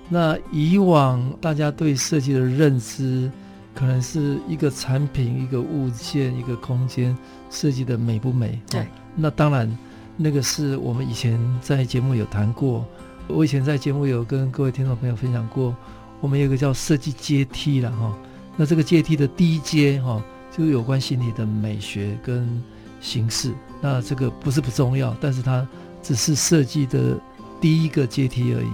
[0.09, 3.31] 那以往大家对设计的认知，
[3.73, 7.15] 可能是一个产品、一个物件、一个空间
[7.49, 8.59] 设计的美不美？
[8.69, 8.85] 对。
[9.15, 9.77] 那当然，
[10.17, 12.85] 那个是我们以前在节目有谈过。
[13.27, 15.73] 我以前在节目有跟各位听众朋友分享过，
[16.19, 18.13] 我们有一个叫设计阶梯了哈。
[18.57, 20.21] 那这个阶梯的第一阶哈，
[20.55, 22.61] 就有关心理的美学跟
[22.99, 23.53] 形式。
[23.81, 25.65] 那这个不是不重要，但是它
[26.01, 27.17] 只是设计的
[27.61, 28.69] 第一个阶梯而已。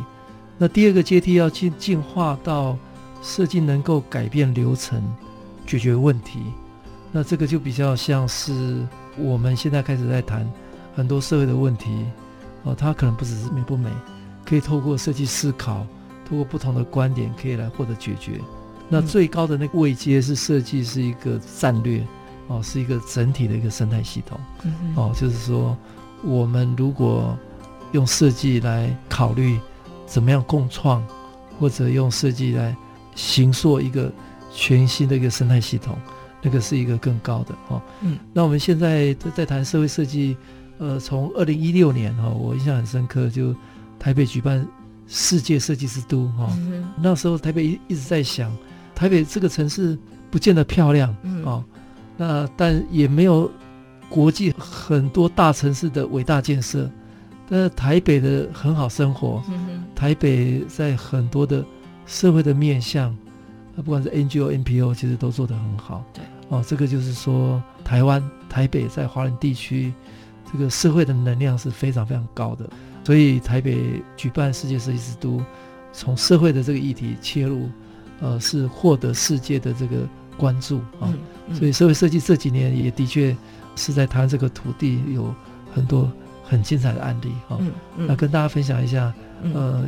[0.58, 2.78] 那第二个阶梯要进进化到
[3.22, 5.02] 设计能够改变流程、
[5.68, 6.40] 解决问题。
[7.12, 8.86] 那这个就比较像是
[9.20, 10.50] 我们现在开始在谈
[10.96, 12.06] 很多社会的问题
[12.64, 13.90] 哦，它可能不只是美不美，
[14.46, 15.86] 可以透过设计思考，
[16.28, 18.40] 透过不同的观点，可以来获得解决。
[18.88, 22.04] 那最高的那个位阶是设计是一个战略
[22.48, 24.40] 哦，是一个整体的一个生态系统。
[24.96, 25.78] 哦，就是说
[26.24, 27.38] 我们如果
[27.92, 29.60] 用设计来考虑
[30.06, 31.06] 怎么样共创，
[31.60, 32.76] 或者用设计来
[33.16, 34.12] 形塑一个
[34.52, 35.96] 全新的一个生态系统，
[36.42, 37.82] 那个是一个更高的哦。
[38.02, 40.36] 嗯，那我们现在在谈社会设计，
[40.78, 43.56] 呃，从二零一六年哈，我印象很深刻，就
[43.98, 44.66] 台北举办
[45.08, 46.52] 世界设计之都哈，
[47.02, 48.52] 那时候台北一一直在想。
[48.96, 49.98] 台北这个城市
[50.30, 51.64] 不见得漂亮，嗯、哦，
[52.18, 53.50] 那但也没有
[54.10, 56.92] 国际很多大城市的伟大建设，
[57.50, 61.64] 但是台北的很好生活，嗯、台北在很多的
[62.06, 63.16] 社会的面向，
[63.82, 69.94] 不管是 NGO、NPO，其实都做得很好，对，哦，这个就是说台湾台北在华人地区
[70.52, 72.70] 这个社会的能量是非常非常高的，
[73.04, 75.42] 所以台北举办世界设计之都，
[75.94, 77.70] 从社会的这个议题切入。
[78.22, 80.06] 呃，是获得世界的这个
[80.38, 80.80] 关注。
[81.00, 83.34] 啊，嗯嗯、所以社会设计这几年也的确
[83.78, 85.34] 是在台湾这个土地有
[85.74, 86.12] 很多
[86.44, 87.30] 很精彩的案例。
[87.48, 87.56] 啊。
[87.62, 89.14] 嗯嗯、那跟大家分享一下，
[89.54, 89.86] 呃，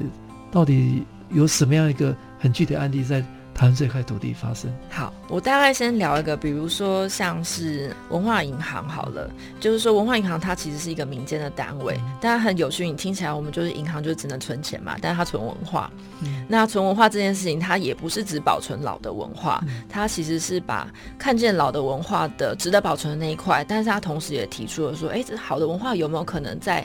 [0.49, 3.21] 到底有什么样一个很具体的案例在
[3.61, 4.73] 台湾这块土地发生。
[4.89, 12.89] 好，我大概先聊一个，比如说像是文化银行好了，就是说文化银行它其实是一个民间的单位，嗯、但它很有趣。
[12.89, 15.91] 你听起来我们就是银行就只能存钱嘛，但是它存文化。
[16.21, 26.83] 嗯、那存文化这件事情，它也不是只保存老的文化，嗯、它其实是把看见老的文化的值得保存的那一块，但是它同时也提出了说，哎，这好的文化有没有可能在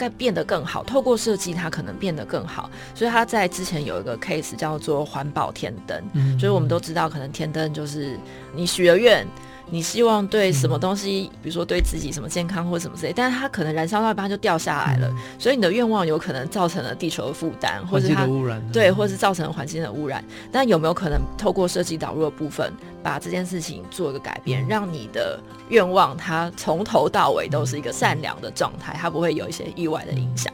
[0.00, 2.70] 该变得更好，透过设计，它可能变得更好。
[2.94, 8.18] 所以他在之前有一个 case 叫做环保天灯，嗯，所以我们都知道，可能天灯就是
[8.54, 9.26] 你许了愿。
[9.70, 20.24] 你希望对什么东西，比如说对自己什么健康或什么之类，但是它可能燃烧到一半就掉下来了，嗯、所以你的愿望有可能造成了地球的负担，或者它污染，对，或者是造成了环境的污染。
[20.50, 30.52] 但有没有可能透过设计导入的部分，把这件事情做一个改变，嗯、让你的愿望它从头到尾都是一个善良的状态，它不会有一些意外的影响。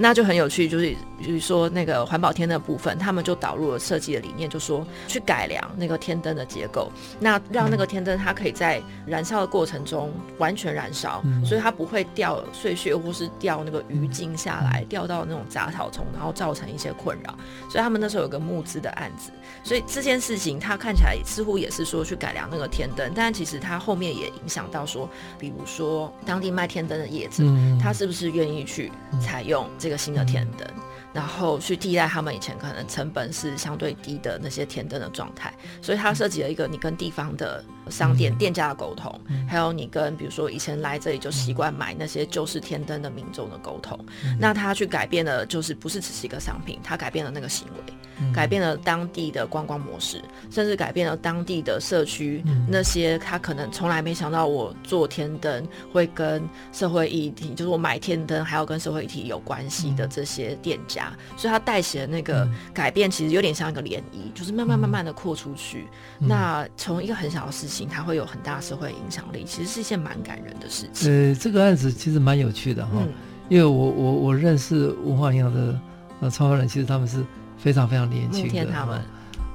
[0.00, 17.36] 那就很有趣，就是比如说那个环保天灯的部分，他们就导入了设计的理念，就说去改良那个天灯的结构，那让那个天灯它可以在燃烧的过程中完全燃烧，嗯、所以它不会掉碎屑或是掉那个余烬下来，掉到那种杂草丛，然后造成一些困扰。
[17.68, 19.32] 所以他们那时候有个募资的案子，
[19.64, 27.42] 所以这件事情它看起来似乎也是说去改良那个天灯，但其实它后面也影响到说，比如说当地卖天灯的业者，
[27.82, 29.88] 他是不是愿意去采用这个。
[29.88, 30.68] 这个新的天灯，
[31.14, 43.98] 然后去替代他们以前可能成本是相对低的那些天灯的状态，所以它设计了一个你跟地方的商店店家的沟通，还有你跟比如说以前来这里就习惯买那些旧式天灯的民众的沟通，
[44.38, 47.92] 那他去改变的，就是不是只是一个商品，他改变了那个行为。
[48.34, 50.20] 改变了当地的观光模式，
[50.50, 52.42] 甚至改变了当地的社区。
[52.46, 65.86] 嗯、那些他可能从来没想到，我做天灯会跟社会议题，就是我买天灯还要跟社会议题有关系的这些店家，嗯、所以他带起的那个改变，其实有点像一个涟漪，就是慢慢慢慢的扩出去。
[66.18, 71.12] 嗯、那从一个很小的事情，它会有很大的社会影响力，其实是一件蛮感人的事情。
[71.12, 73.08] 呃，这个案子其实蛮有趣的哈，嗯、
[73.50, 75.78] 因为我我我认识文化银行的
[76.20, 77.22] 呃创办人，其实他们是。
[77.60, 79.02] 非常非常年轻的他们，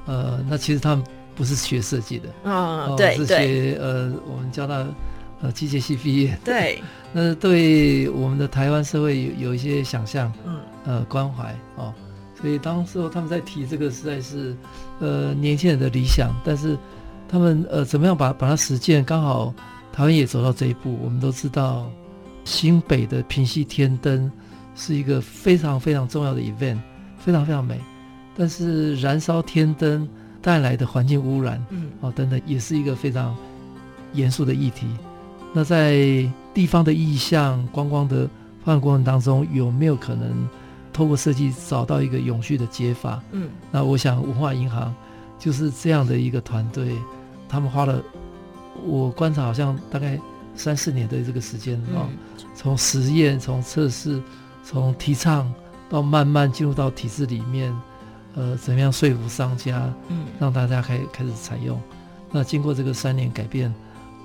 [0.04, 1.02] 呃，那其实他们
[1.34, 4.86] 不是学设计的，嗯，对，是学呃，我们叫他
[5.40, 6.82] 呃机械系毕业，对，
[7.14, 11.94] 那对我们的台湾社会有有一些想象，嗯，呃，关怀哦，
[12.38, 14.54] 所以当时候他们在提这个实在是
[15.00, 16.76] 呃年轻人的理想，但是
[17.34, 19.52] 他们呃怎么样把把它实践，刚好
[19.92, 21.90] 台湾也走到这一步，我们都知道
[22.44, 24.30] 新北的平西天灯
[24.76, 26.78] 是一个非常非常重要的 event，
[27.18, 27.80] 非常非常美。
[28.36, 30.08] 但是燃烧天灯
[30.40, 33.36] 带来的环境污染，嗯，哦等等，也是一个非常
[34.12, 34.86] 严肃的议题。
[35.52, 35.96] 那在
[36.54, 38.30] 地方的意向、观光的
[38.64, 40.48] 发展过程当中，有没有可能
[40.92, 43.20] 透过设计找到一个永续的解法？
[43.32, 44.94] 嗯，那我想文化银行
[45.36, 46.96] 就是这样的一个团队，
[47.54, 48.02] 他们花了
[48.84, 50.18] 我观察好像大概
[50.56, 52.08] 三四年的这个时间啊，哦，
[52.54, 54.20] 从实验、从测试、
[54.64, 55.52] 从提倡
[55.88, 57.72] 到慢慢进入到体制里面，
[58.34, 61.80] 呃，怎么样说服商家，嗯，让大家开开始采用。
[62.32, 63.72] 那经过这个三年改变，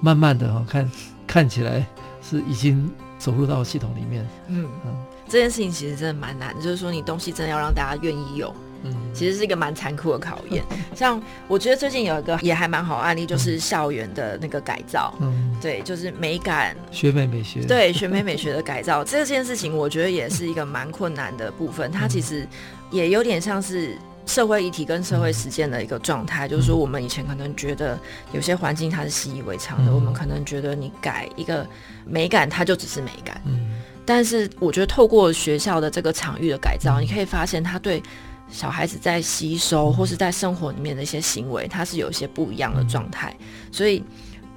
[0.01, 0.89] 慢慢的哈，看。
[1.29, 1.85] 看起来
[2.23, 4.27] 是已经走入到系统里面。
[4.47, 4.95] 嗯嗯，
[5.27, 8.51] 这件事情其实真的蛮难，就是说你东西真的要让大家愿意用，
[8.83, 10.63] 嗯，其实是一个蛮残酷的考验。
[10.95, 16.75] 像我觉得最近有一个也还蛮好案例，就是校园的那个改造，嗯，对，就是美感。
[16.91, 19.03] 学美美学，对学美美学的改造。
[19.05, 21.91] 这件事情，我觉得也是一个蛮困难的部分。
[21.91, 22.47] 它其实
[22.91, 23.97] 也有点像是。
[24.25, 27.97] 社会议题跟社会实践的一个状态，嗯、就是说，我们以前可能觉得
[28.31, 31.65] 有些环境它是习以为常的，嗯、我们可能觉得你改一个
[32.05, 33.41] 美感，它就只是美感。
[33.45, 33.71] 嗯，
[34.05, 38.03] 但是我觉得透过学校的这个场域的改造，嗯、你可以发现，它对
[38.49, 43.35] 小孩子在吸收或是在生活里面的一些行为，它是有一些不一样的状态。
[43.39, 44.03] 嗯、所以，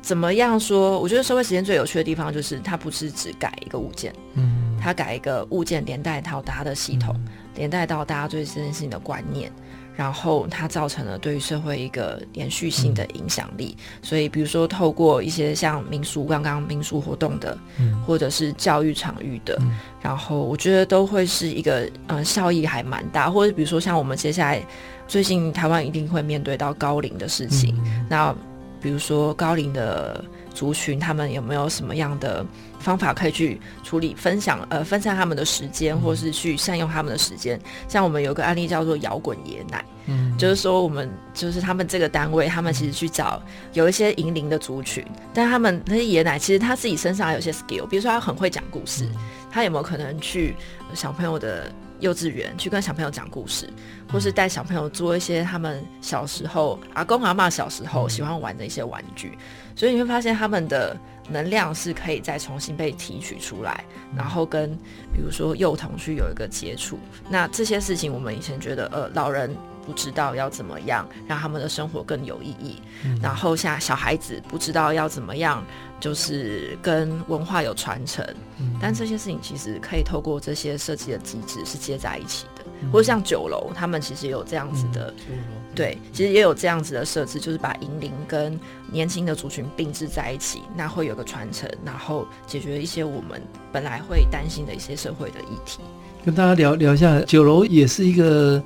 [0.01, 0.99] 怎么样说？
[0.99, 7.15] 我觉得社会实践最有趣的地方，就是它不是只改一个物件，嗯，它改一个物件连带到大家的系统。
[7.17, 9.53] 嗯连带到大家对这件事情的观念，
[9.95, 13.77] 然后它造成了对于社会一个连续性的影响力。
[13.79, 23.31] 嗯、所以，比如说透过一些像民俗刚刚民俗活动的，嗯、或者是教育场域的，嗯、然后我觉得都会是一个嗯效益还蛮大。
[23.31, 24.65] 或者比如说像我们接下来
[25.07, 28.35] 最近台湾一定会面对到高龄的事情，嗯、那
[28.81, 30.25] 比如说高龄的
[30.55, 32.45] 族群，他们有没有什么样的？
[32.83, 37.59] 方法可以去处理、分享、呃，分散他们的时间，或是去善用他们的时间。
[37.89, 43.41] 像我们有个案例叫做“摇滚爷奶”，嗯，就是说我们就是他们这个单位，他们其实去找
[43.73, 49.09] 有一些银龄的族群，但他们那些爷奶其实他自己身上还有些 skill，比如说他很会讲故事，
[49.51, 50.57] 他有没有可能去
[50.93, 51.71] 小朋友的
[52.01, 53.69] 幼稚园去跟小朋友讲故事，
[54.11, 59.39] 或是带小朋友做一些他们小时候阿公阿妈小时候喜欢玩的一些玩具？
[59.77, 60.97] 所以你会发现他们的。
[61.29, 63.85] 能量是可以再重新被提取出来，
[64.17, 64.71] 然后跟
[65.15, 66.99] 比如说幼童去有一个接触。
[67.29, 69.55] 那这些事情，我们以前觉得，呃，老人
[69.87, 75.65] 不知道要怎么样让他们的生活更有意义，嗯、然后像小孩子不知道要怎么样，
[76.01, 78.25] 就是跟文化有传承。
[78.59, 85.15] 嗯、但这些事情其实可以透过这些设计的机制是接在一起的，嗯、或者像酒楼，他们其实有这样子的。
[85.73, 88.59] 嗯对，其实也有这样子的设置，就是把银龄跟
[88.91, 93.43] 年轻的族群并置在一起，那会有个传承，然后解决一些我们
[93.73, 95.81] 本来会担心的一些社会的议题。
[96.25, 98.63] 跟大家聊聊一下，酒楼也是一个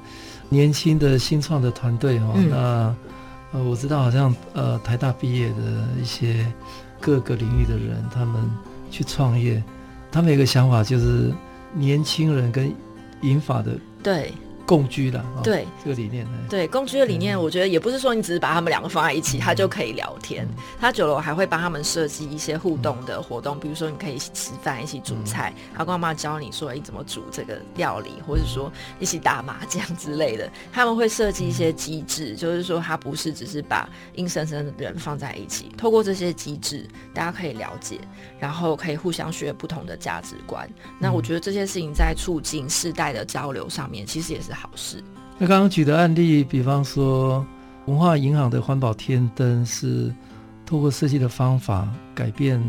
[0.48, 2.32] 年轻的新创的团队哈。
[2.34, 2.96] 嗯、那
[3.52, 6.44] 呃，我知道好像呃台大毕业的一些
[7.00, 8.50] 各个领域的人，他们
[8.90, 9.62] 去创业，
[10.10, 11.32] 他们有一个想法就是
[11.72, 12.74] 年轻人跟
[13.22, 14.32] 银发的对。
[14.66, 20.46] 共居的，哦、对这个理念，对共居的理念，我觉得也不是说你只是把他们两个放在一起，嗯、他就可以聊天。
[20.80, 30.50] 他久了，我还会帮他们设计一些互动的活动，嗯、比如说你可以一起吃饭，一起煮菜，他跟妈妈教你说你怎么煮这个料理，或者说一起打麻将之类的。
[30.72, 38.00] 他们会设计一些机制，嗯、就是说他不是只是把硬生生的人放在一起，透过这些机制，大家可以了解，
[38.40, 40.68] 然后可以互相学不同的价值观。
[40.84, 44.55] 嗯、那我觉得这些事情在促进世代的交流上面，其实也是。
[44.56, 45.02] 好事。
[45.38, 47.44] 那刚刚举的案例，比方说
[47.84, 50.10] 文化银行的环保天灯，是
[50.64, 52.60] 透过设计的方法改变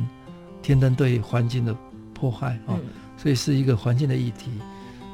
[0.62, 1.74] 天灯对环境的
[2.14, 2.82] 破坏啊，嗯、
[3.16, 4.52] 所以是一个环境的议题。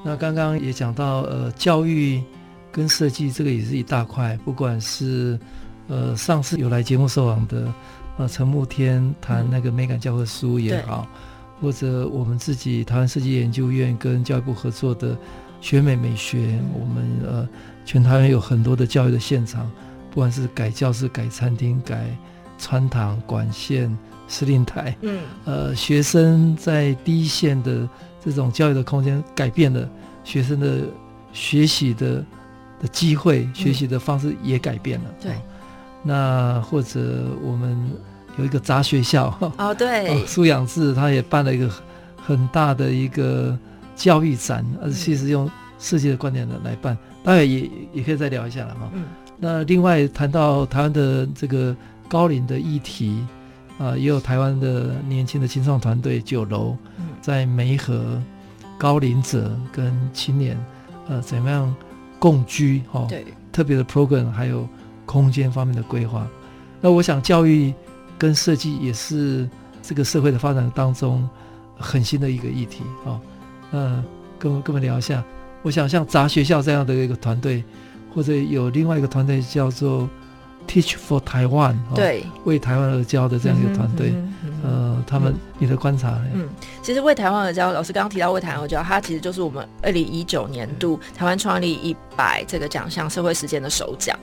[0.04, 2.22] 那刚刚也讲到，呃，教育
[2.72, 4.36] 跟设计这个也是一大块。
[4.44, 5.40] 不管是
[5.88, 7.72] 呃上次有来节目受访的
[8.18, 11.20] 呃陈慕天谈那个美感教科书也好，嗯、
[11.62, 15.16] 或者我们自己台湾设计研究院跟教育部合作的。
[15.64, 17.48] 学美美学，我们呃，
[17.86, 19.72] 全台湾有很多的教育的现场，
[20.12, 22.06] 不管是改教室、改餐厅、改
[22.58, 23.98] 穿堂、管线、
[24.28, 27.88] 司令台，嗯，呃，学生在第一线的
[28.22, 29.90] 这种教育的空间，改变了
[30.26, 30.82] 学生的
[31.32, 32.26] 学习的
[32.82, 35.06] 的机会，学习的方式也改变了。
[35.08, 35.42] 嗯、对、哦，
[36.04, 37.00] 那或者
[37.42, 37.90] 我们
[38.38, 41.70] 有一个杂学校，哦，对， 苏仰志他也办了一个
[42.18, 43.58] 很大的一个。
[44.04, 45.50] 教育展，而其实用
[45.80, 48.92] 设计的观点呢来办，当然也也可以再聊一下了哈。
[48.94, 49.06] 嗯。
[49.38, 51.74] 那另外谈到台湾的这个
[52.10, 53.26] 高龄的议题，
[53.78, 56.76] 啊、呃，也有台湾的年轻的青创团队九楼，
[57.22, 58.22] 在媒合
[58.78, 60.58] 高龄者跟青年，
[61.08, 61.74] 呃，怎么样
[62.20, 63.06] 共居哈？
[63.08, 63.26] 对。
[63.54, 64.68] 特别的 program 还有
[65.06, 66.28] 空间方面的规划。
[66.82, 67.74] 那我想教育
[68.18, 69.50] 跟设计也是
[69.82, 71.26] 这个社会的发展当中
[71.78, 73.16] 很新的一个议题啊。
[73.74, 74.02] 嗯，
[74.40, 75.22] 跟我跟我们聊一下。
[75.64, 77.64] 我想像杂学校这样的一个团队，
[78.14, 80.10] 或者有另外一个团队叫做
[80.68, 84.12] Teach for Taiwan，对，为台湾而教的这样一个团队。
[84.12, 86.50] 嗯嗯嗯嗯呃，他们、嗯、你的观察，嗯，
[86.82, 94.18] 其实为台湾而教，老师刚刚提到为台湾而教，它其实就是我们二零一九年度台湾创立一百这个奖项社会实践的首奖。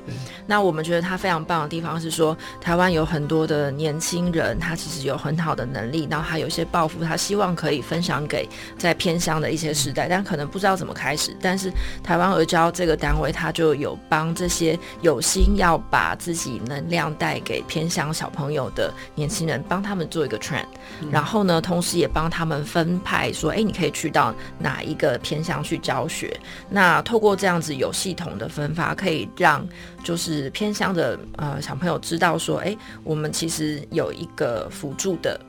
[0.46, 11.36] 那我们觉得它非常棒的地方是说，台湾有很多的年轻人，他其实有很好的能力，然后他有一些抱负，他希望可以分享给在偏乡的一些时代，但可能不知道怎么开始。
[11.40, 11.70] 但是
[12.02, 20.30] 台湾而教这个单位，他就有帮这些有心要把自己能量带给偏乡小朋友的年轻人，帮他们做一。
[20.30, 20.64] 个 trend，
[21.10, 26.36] 然后后呢，同时也帮他们分派说，哎，你可以去到哪一个偏乡去教学。
[26.68, 29.64] 那透过这样子有系统的分发，可以让
[30.02, 35.40] 就是偏乡的呃小朋友知道说，哎，我们其实有一个辅助的，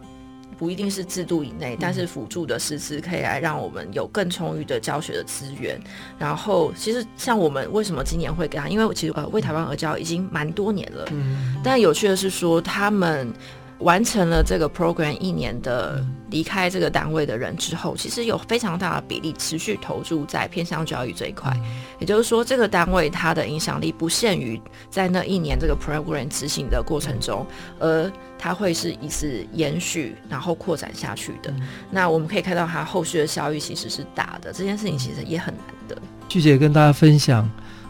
[0.57, 5.81] 不一定是制度以内，但是辅助的师资可以来让我们有更充裕的教学的资源。
[6.19, 13.33] 然后，其实像我们为什么今年会给他，因为其实呃为台湾而教已经蛮多年了，嗯，但有趣的是说他们。
[13.81, 21.51] 完成了这个 program 一年的离开这个单位的人之后，其实有非常大的比例持续投注在偏向教育这一块。
[21.99, 27.45] 也就是说，这个单位它的影响力不限于在那一年这个 program 执行的过程中，
[27.79, 31.53] 而它会是一次延续，然后扩展下去的。
[31.89, 34.53] 那我们可以看到，它后续的效益其实是大的。
[34.53, 35.97] 这件事情其实也很难得。
[36.29, 37.49] 曲姐跟大家分享，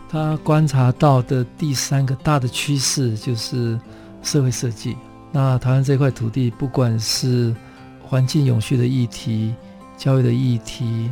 [0.09, 3.79] 她观察到的第三个大的趋势就是
[4.23, 4.95] 社会设计。
[5.31, 7.55] 那台湾这块土地，不管是
[8.01, 9.55] 环境永续的议题、
[9.97, 11.09] 教育的议题、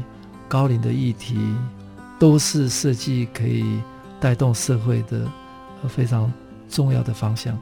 [0.48, 1.38] 高龄的议题，
[2.20, 3.80] 都是设计可以
[4.20, 5.26] 带动社会的
[5.88, 6.32] 非常
[6.68, 7.58] 重要的方向。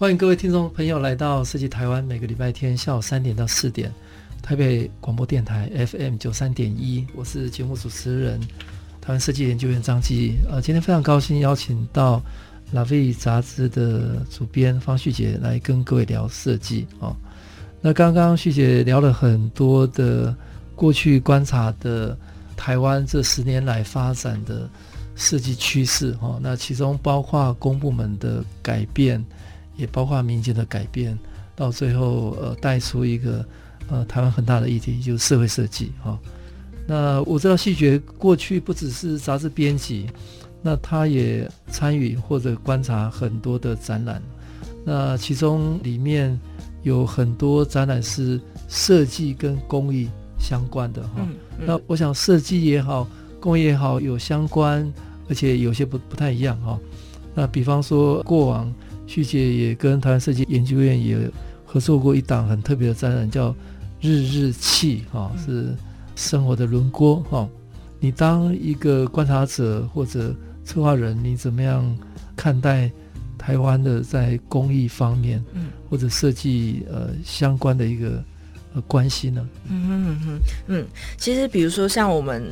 [0.00, 3.92] 欢迎各位听众朋友来到设计台湾，每个礼拜天下午三点到四点，
[4.40, 8.40] 台北广播电台 FM 九三点一，我是节目主持人
[8.98, 10.38] 台湾设计研究员张继。
[10.48, 12.16] 呃，今天非常高兴邀请到
[12.72, 17.14] 《La Vie》杂志的主编方旭杰来跟各位聊设计哦。
[17.82, 20.34] 那刚刚旭姐聊了很多的
[20.74, 22.16] 过去观察的
[22.56, 24.66] 台湾这十年来发展的
[25.14, 29.22] 设计趋势哦，那其中包括公部门的改变。
[29.80, 31.18] 也包括民间的改变，
[31.56, 33.44] 到最后呃带出一个
[33.88, 36.18] 呃台湾很大的议题，就是社会设计哈、哦。
[36.86, 40.06] 那我知道戏剧过去不只是杂志编辑，
[40.60, 44.22] 那他也参与或者观察很多的展览，
[44.84, 46.38] 那其中里面
[46.82, 50.08] 有很多展览是设计跟工艺
[50.38, 51.64] 相关的哈、哦嗯嗯。
[51.66, 53.08] 那我想设计也好，
[53.40, 54.92] 工艺也好，有相关，
[55.28, 56.80] 而且有些不不太一样哈、哦。
[57.34, 58.70] 那比方说过往。
[59.10, 61.18] 旭姐也跟台湾设计研究院也
[61.64, 63.50] 合作过一档很特别的展览，叫
[64.00, 65.74] 《日日气》哈，是
[66.14, 67.48] 生活的轮廓哈。
[67.98, 70.32] 你当一个观察者或者
[70.64, 71.84] 策划人，你怎么样
[72.36, 72.88] 看待
[73.36, 75.44] 台湾的在工艺方面，
[75.88, 78.22] 或者设计呃相关的一个
[78.74, 79.44] 呃关系呢？
[79.68, 80.38] 嗯嗯嗯嗯
[80.68, 80.86] 嗯，
[81.18, 82.48] 其实比如说像我们。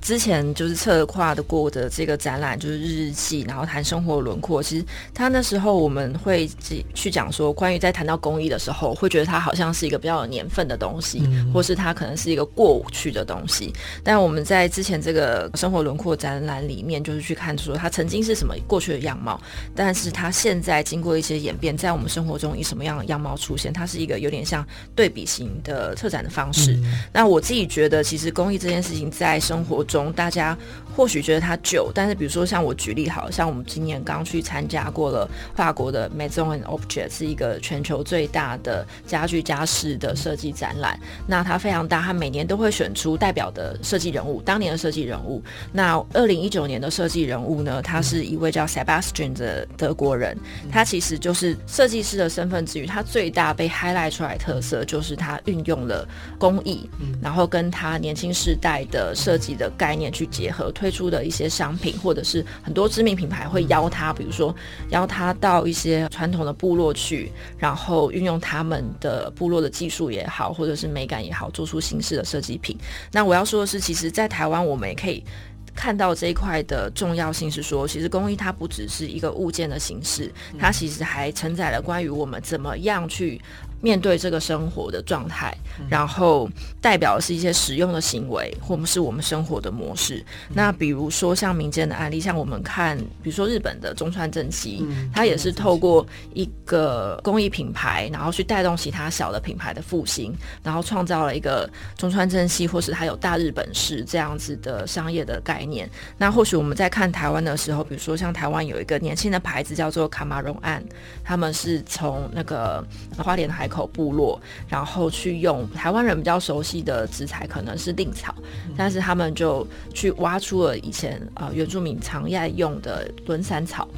[0.00, 4.62] 之前就是策划的过的这个展览，就是日日记，然后谈生活轮廓。
[4.62, 4.84] 其实
[5.14, 6.48] 他那时候我们会
[6.94, 13.72] 去讲说，关于在谈到工艺的时候，会觉得它好像是一个比较有年份的东西，嗯、或是它可能是一个过去的东西。
[14.02, 19.40] 但我们在之前这个生活轮廓展览里面，就是去看说它曾经是什么过去的样貌，
[19.74, 26.72] 但是它现在经过一些演变，在我们生活中以什么样的样貌出现，它是一个有点像对比型的策展的方式。
[26.72, 30.56] 嗯、那我自己觉得，其实工艺这件事情在生活中，大家
[30.96, 40.98] 或许觉得它旧，但是比如说像我举例，好像我们今年刚去参加过了法国的 Maison and Objet，是一个全球最大的家具家饰的设计展览。
[41.26, 45.42] 那它非常大，它每年都会选出代表的设计人物，当年的设计人物。
[45.72, 50.38] 那二零一九年的设计人物呢，他是一位叫 Sebastian 的德国人，
[50.70, 56.06] 他其实就是设计师的身份之余，他最大被 highlight 出来的特色就是他运用了
[56.38, 56.88] 工艺，
[57.20, 59.68] 然后跟他年轻时代的设计的。
[59.80, 64.54] 概念去结合推出的一些商品，或者是很多知名品牌会邀他，比如说
[64.90, 72.76] 邀他到一些传统的部落去，然后运用他们的部落的技术也好，或者是美感也好，做出新式的设计品。
[73.10, 75.24] 那我要说的是，其实，在台湾我们也可以。
[75.72, 83.40] 看到这一块的重要性是说，其实工艺它不只是一个物件的形式，它其实还承载了关于我们怎么样去。
[83.80, 85.56] 面对这个生活的状态，
[85.88, 86.48] 然后
[86.80, 90.24] 代表的是一些实用的行为，或者是我们生活的模式。
[90.52, 105.88] 那比如说像民间的案例，像我们看，比如说日本的中川正熙，他也是透过一个公益品牌，然后去带动其他小的品牌的复兴，然后创造了一个中川正熙，或是它有大日本式这样子的商业的概念。
[106.18, 110.84] 那或许我们在看台湾的时候，比如说像台湾有一个年轻的牌子叫做卡马荣案，
[111.24, 112.84] 他们是从那个
[113.16, 118.34] 花莲海口部落，然后去用台湾人比较熟悉的食材，可能是蔺草，
[118.76, 123.88] 但是他们就去挖出了以前呃原住民常爱用的轮伞草。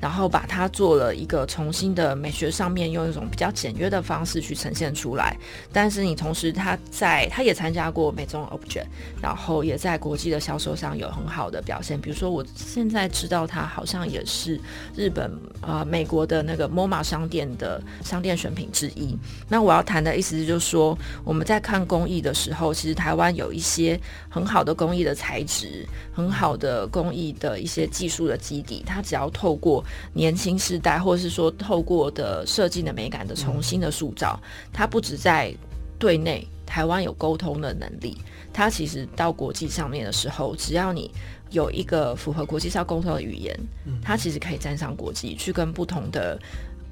[0.00, 5.36] 然后把它做了一个重新的美学上面，用一种比较简约的方式去呈现出来。
[5.72, 8.86] 但是你同时，他在他也参加过美中 Object，
[9.20, 12.00] 然后也在国际的销售上有很好的表现。
[12.00, 14.60] 比如说，我现在知道他好像也是
[14.96, 15.30] 日本
[15.60, 19.16] 呃美国的那个 MoMA 商店的商店选品之一。
[19.48, 34.40] 那我要谈的意思就是说，我们在看工艺的时候，其实台湾有一些很好的工艺的材质，很好的工艺的一些技术的基底，它只要透过年轻世代，或者是说透过的设计的美感的重新的塑造，
[34.72, 35.54] 它不止在
[35.98, 38.16] 对内台湾有沟通的能力，
[38.52, 41.10] 它其实到国际上面的时候，只要你
[41.50, 43.58] 有一个符合国际上沟通的语言，
[44.02, 46.38] 它其实可以站上国际去跟不同的。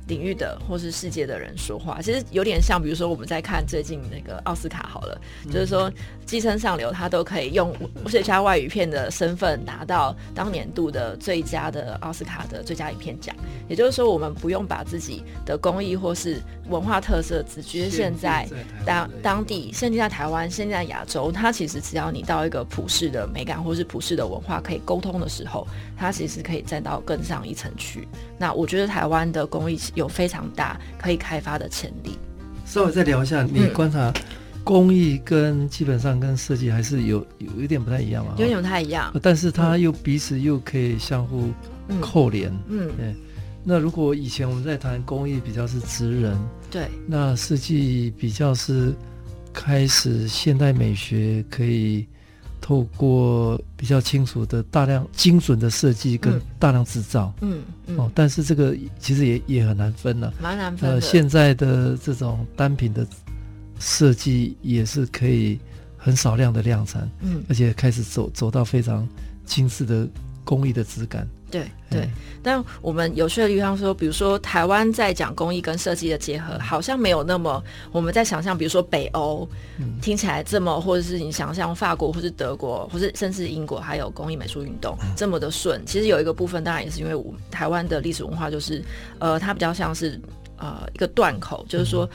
[0.09, 5.91] 领域的或是世界的人说话，其实有点像，比如说我们在看最近那个奥斯卡好了，嗯、就是说
[6.25, 7.75] 寄生上流他都可以用
[8.07, 13.35] 最佳外语片的身份拿到当年度的最佳的奥斯卡的最佳影片奖。
[13.69, 18.49] 也就是说，我们不用把自己的工艺或是文化特色只局限在
[18.85, 21.33] 当当地，甚至在台湾，甚至在亚洲。
[21.33, 28.07] 它其实只要你到一个普世的美感或是普世的文化可以沟通的时候，它其实可以站到更上一层去。
[28.39, 29.81] 那我觉得台湾的工艺。
[29.97, 32.17] 有非常大可以开发的潜力。
[32.65, 34.13] 稍微再聊一下，你观察
[34.63, 38.35] 工艺跟基本上跟设计还是有有一点不太一样嘛？
[38.39, 41.51] 有点不太一样，但是它又彼此又可以相互
[42.01, 42.53] 扣连。
[42.69, 43.15] 嗯，对。
[43.65, 46.39] 那如果以前我们在谈工艺比较是职人，
[46.71, 48.95] 对，那设计比较是
[49.53, 52.07] 开始现代美学可以。
[52.67, 60.97] 透过比较清楚的大量精准的设计跟大量制造，嗯，嗯，嗯哦，但是这个其实也也很难分了，蛮难分的。
[60.97, 63.07] 呃，现在的这种单品的
[63.79, 65.61] 设计也是可以
[65.97, 69.09] 很少量的量产，嗯，而且开始走走到非常
[69.45, 70.09] 精致的
[70.43, 71.25] 工艺的质感。
[71.51, 72.09] 对对，
[72.43, 85.81] 但我们有趣的地方说，比如说台湾在讲工艺跟设计的结合，好像没有那么我们在想象，比如说北欧、嗯、听起来这么，或者是你想象法国或是德国，或是甚至英国还有工艺美术运动这么的顺。
[85.87, 88.85] 其实有一个部分，当然也是因为我们台湾的历史文化就是，
[89.21, 90.21] 呃，它比较像是
[90.57, 92.09] 呃一个断口，就是说。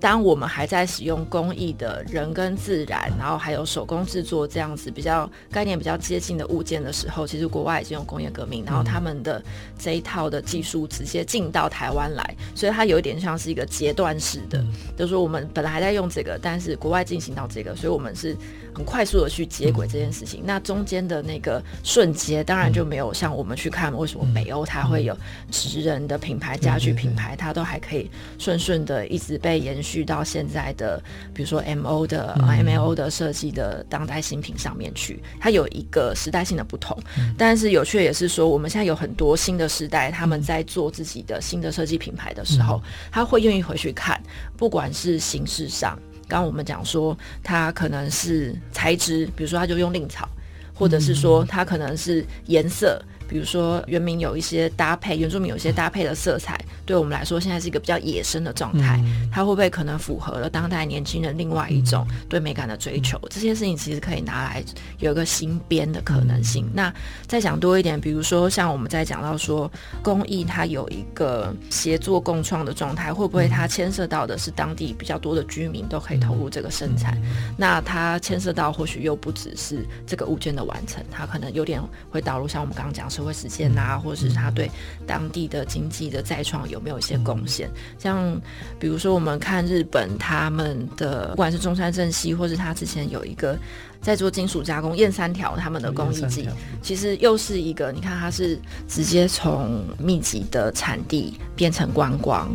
[0.00, 9.42] 当我们还在使用工艺的人跟自然，然后还有手工制作这样子比较概念比较接近的物件的时候，其实国外已经有工业革命，然后他们的
[9.78, 14.64] 这一套的技术直接进到台湾来，所以它有一点像是一个阶段式的，
[14.96, 18.36] 就是说我们本来还在用这个，但是国外进行到这个，所以我们是。
[18.74, 25.18] 很快速的去接轨这件事情，那中间的那个瞬间，当然就没有像我们去看为什么北欧它会有
[25.50, 36.96] 职人的品牌、家具品牌，它都还可以顺顺的一直被延续到现在的，比如说 M O 的 M L O 的设计的当代新品上面去，它有一个时代性的不同。
[37.36, 44.22] 但是有趣的也是说，我们现在有很多新的时代，他们在做自己的新的设计品牌的时候，他会愿意回去看，
[44.56, 45.98] 不管是形式上。
[46.26, 50.28] 刚刚我们讲说，它可能是材质，比如说它就用令草，
[50.74, 53.02] 或者是说它可能是颜色。
[53.28, 58.98] 比如说，原民有一些搭配，原住民有一些搭配的色彩，对我们来说，现在是一个比较野生的状态。
[59.30, 63.20] 它会不会可能符合了当代年轻人另外一种对美感的追求？
[63.28, 64.64] 这些事情其实可以拿来
[64.98, 66.66] 有一个新编的可能性。
[66.72, 66.90] 那
[67.26, 69.70] 再讲多一点，比如说像我们在讲到说
[70.02, 77.20] 工艺，它有一个协作共创的状态，会不会它牵涉到的是当地比较多的居民都可以投入这个生产？
[77.58, 81.78] 那它牵涉到或许又不只是这个物件的完成，它可能有点
[82.10, 83.06] 会导入像我们刚刚讲。
[83.18, 84.70] 社会实践啊，或者是他对
[85.04, 87.68] 当地的经济的再创有没有一些贡献？
[87.98, 88.40] 像
[88.78, 93.58] 比如说，我们看日本他们的，不管是中山正西，或是他之前有一个
[94.00, 96.48] 在做金属加工燕三条他们的工艺技，
[96.80, 98.56] 其实又是一个，你看它是
[98.86, 102.48] 直接从密集的产地变成观光，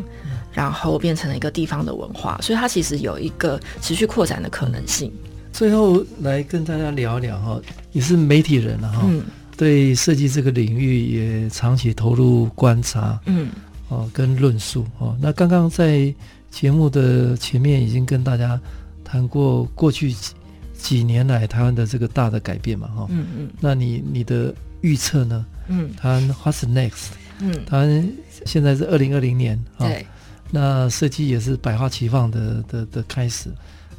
[0.53, 5.11] 然后变成了一个地方的文化，所以它其实有一个持续扩展的可能性。
[5.51, 7.61] 最后来跟大家聊一聊哈，
[7.91, 9.24] 你是媒体人了哈，嗯，
[9.64, 13.47] 对设计这个领域也长期投入观察，嗯，
[13.88, 15.18] 哦，跟论述哦。
[15.22, 16.14] 那刚刚在
[16.51, 18.59] 节目的前面已经跟大家
[19.05, 20.34] 谈过过去几
[20.78, 23.49] 几年来台湾的这个大的改变嘛，哈，嗯嗯。
[23.61, 25.45] 那你你的预测呢？
[25.70, 27.11] 嗯，台湾 What's next？
[27.39, 28.14] 嗯，台湾
[28.45, 30.05] 现在是二零二零年，对，
[30.51, 33.49] 那设计也是百花齐放的的的开始。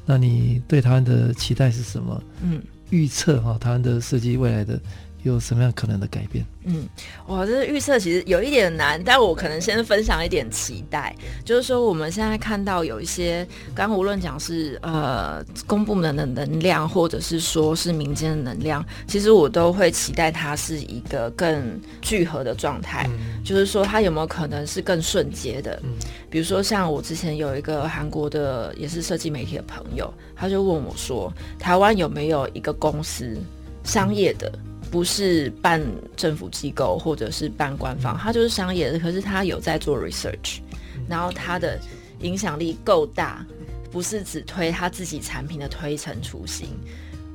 [0.05, 2.23] 那你对台湾的期待是什么？
[2.43, 2.61] 嗯，
[2.91, 4.79] 预测哈，台湾的设计未来的
[5.25, 6.45] 有什么样可能的改变？
[6.67, 6.87] 嗯，
[7.27, 11.15] 哇，这个预测其实有一点难，但我可能先分享一点期待，
[11.45, 25.79] 就是说我们现在看到有一些，刚刚无论讲是呃公部门的能量，或者是说是民间的能量，其实我都会期待它是一个更聚合的状态，嗯、就是说它有没有可能是更顺接的？
[25.83, 25.91] 嗯，
[26.31, 33.37] 比如说像我之前有一个韩国的也是设计媒体的朋友，他就问我说，台湾有没有一个公司
[33.85, 34.51] 商业的？
[34.91, 35.83] 不是办
[36.17, 38.99] 政府机构或者是办官方，他就是商业的。
[38.99, 40.61] 可是他有在做 research，
[41.09, 41.79] 然后他的
[42.21, 43.45] 影响力够大，
[43.91, 46.69] 不是只推他自己产品的推陈出新。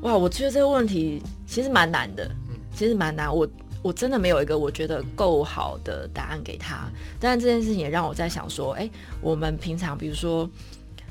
[0.02, 2.32] 哇，我觉得这个问题其实蛮难的，
[2.74, 3.34] 其实蛮难。
[3.36, 3.46] 我
[3.82, 6.90] 我真的没有一个我觉得够好的答案给他。
[7.20, 8.90] 但这件事情也让我在想说，哎，
[9.22, 10.50] 我们平常比如说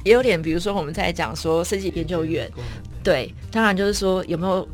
[0.05, 2.51] 也有点，比如说我们在讲说设计研究院，
[3.05, 4.66] 对，当然就是说有没有。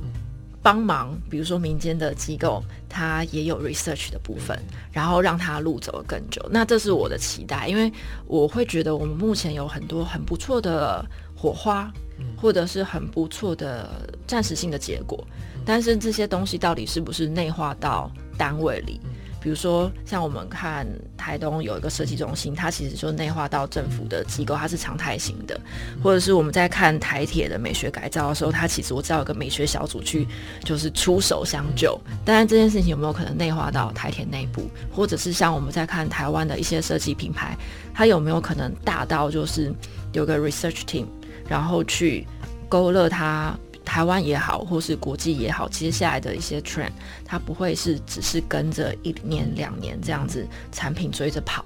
[0.65, 4.59] 帮忙，比如说民间的机构，它也有 research 的部分，
[4.91, 6.41] 然后让它路走得更久。
[6.51, 7.93] 那这是我的期待，因为
[8.27, 11.05] 我会觉得我们目前有很多很不错的
[11.37, 11.93] 火花，
[12.35, 15.23] 或者是很不错的暂时性的结果，
[15.67, 18.99] 但是这些东西到底是不是内化到单位里？
[19.45, 20.86] 比如说，像我们看
[21.18, 25.55] 台东有一个设计中心，它其实就内化到政府的机构，它是常态型的；
[26.03, 30.26] 或者是我们在看台铁的美学改造的时候，它其实我知道有个美学小组去
[30.64, 32.01] 就是出手相救。
[32.24, 34.62] 当然，这件事情有没有可能内化到台铁内部？
[34.90, 37.55] 或者是像我们在看台湾的一些设计品牌，
[37.92, 39.70] 它有没有可能大到就是
[40.14, 41.05] 有个 research team，
[41.47, 42.26] 然后去
[42.66, 43.55] 勾勒它？
[43.85, 46.93] 台湾也好，或是国际也好，接下来的一些 trend，
[47.24, 51.64] 它不会是只是跟着一年两年这样子产品追着跑。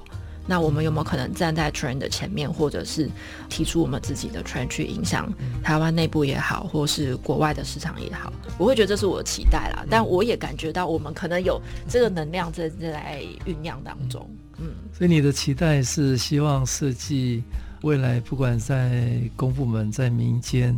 [0.50, 3.06] 那我们有没有可能站在 trend 的前面，或者是
[3.50, 5.30] 提出我们自己的 trend 去影响
[5.62, 8.32] 台湾内部也好，或是国外的市场也好？
[8.56, 9.84] 我会觉得这是我的期待啦。
[9.90, 14.26] 但我也感觉到我们可能有这个能量在在酝酿当中。
[14.56, 17.44] 嗯，所以你的期待是希望设计
[17.82, 20.74] 未来不管在公部门，在民间。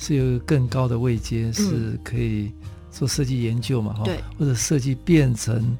[0.00, 2.50] 是有更高的位阶，是可以
[2.90, 3.92] 做设计研究嘛？
[3.92, 5.76] 哈、嗯，或者设计变成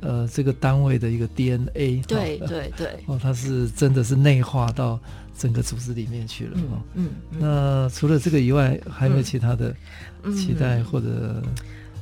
[0.00, 2.00] 呃这个单位的一个 DNA。
[2.06, 3.02] 对对对。
[3.06, 5.00] 哦，它是真的是内化到
[5.36, 6.58] 整个组织里面去了。
[6.94, 7.08] 嗯。
[7.32, 9.74] 那除了这个以外，还有没有其他的
[10.36, 11.42] 期待或者？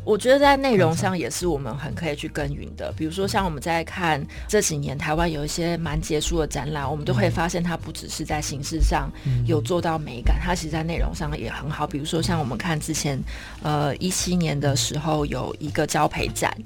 [0.07, 9.11] 我觉得在内容上也是我们很可以去耕耘的，比如说像我们在看这几年台湾有一些蛮杰出的展览，我们都会发现它不只是在形式上
[9.47, 11.85] 有做到美感，它其实在内容上也很好。
[11.85, 13.19] 比如说像我们看之前，
[13.65, 16.57] 呃，一七年的时候有一个交配展。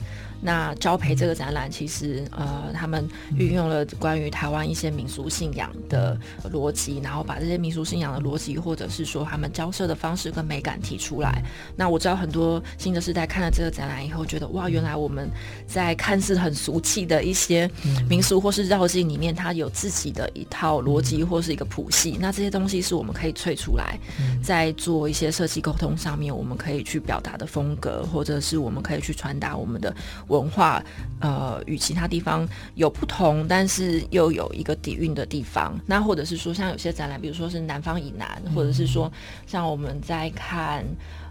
[0.41, 6.19] 那交培这个展览，其实呃，他们运用了关于台湾一些民俗信仰的
[6.51, 11.43] 逻辑，然后把这些民俗信仰的逻辑，或者是说他们交涉的方式跟美感提出来。
[11.77, 15.29] 那我知道很多新的世代看了这个展览以后，觉得哇，原来我们
[15.67, 17.71] 在看似很俗气的一些
[18.09, 22.17] 民俗或是绕境里面，它有自己的一套逻辑或是一个谱系。
[22.19, 23.99] 那这些东西是我们可以萃出来，
[24.43, 29.95] 在做一些设计沟通上面，我们可以去表达的风格，或者是我们可以去传达我们的。
[30.31, 30.83] 文化
[31.21, 35.79] 呃，与其他地方有不同，但是又有一个底蕴的地方。
[35.85, 39.13] 那或者是说，像有些展览，比如说是南方以南，或者是说
[39.47, 40.83] 像我们在看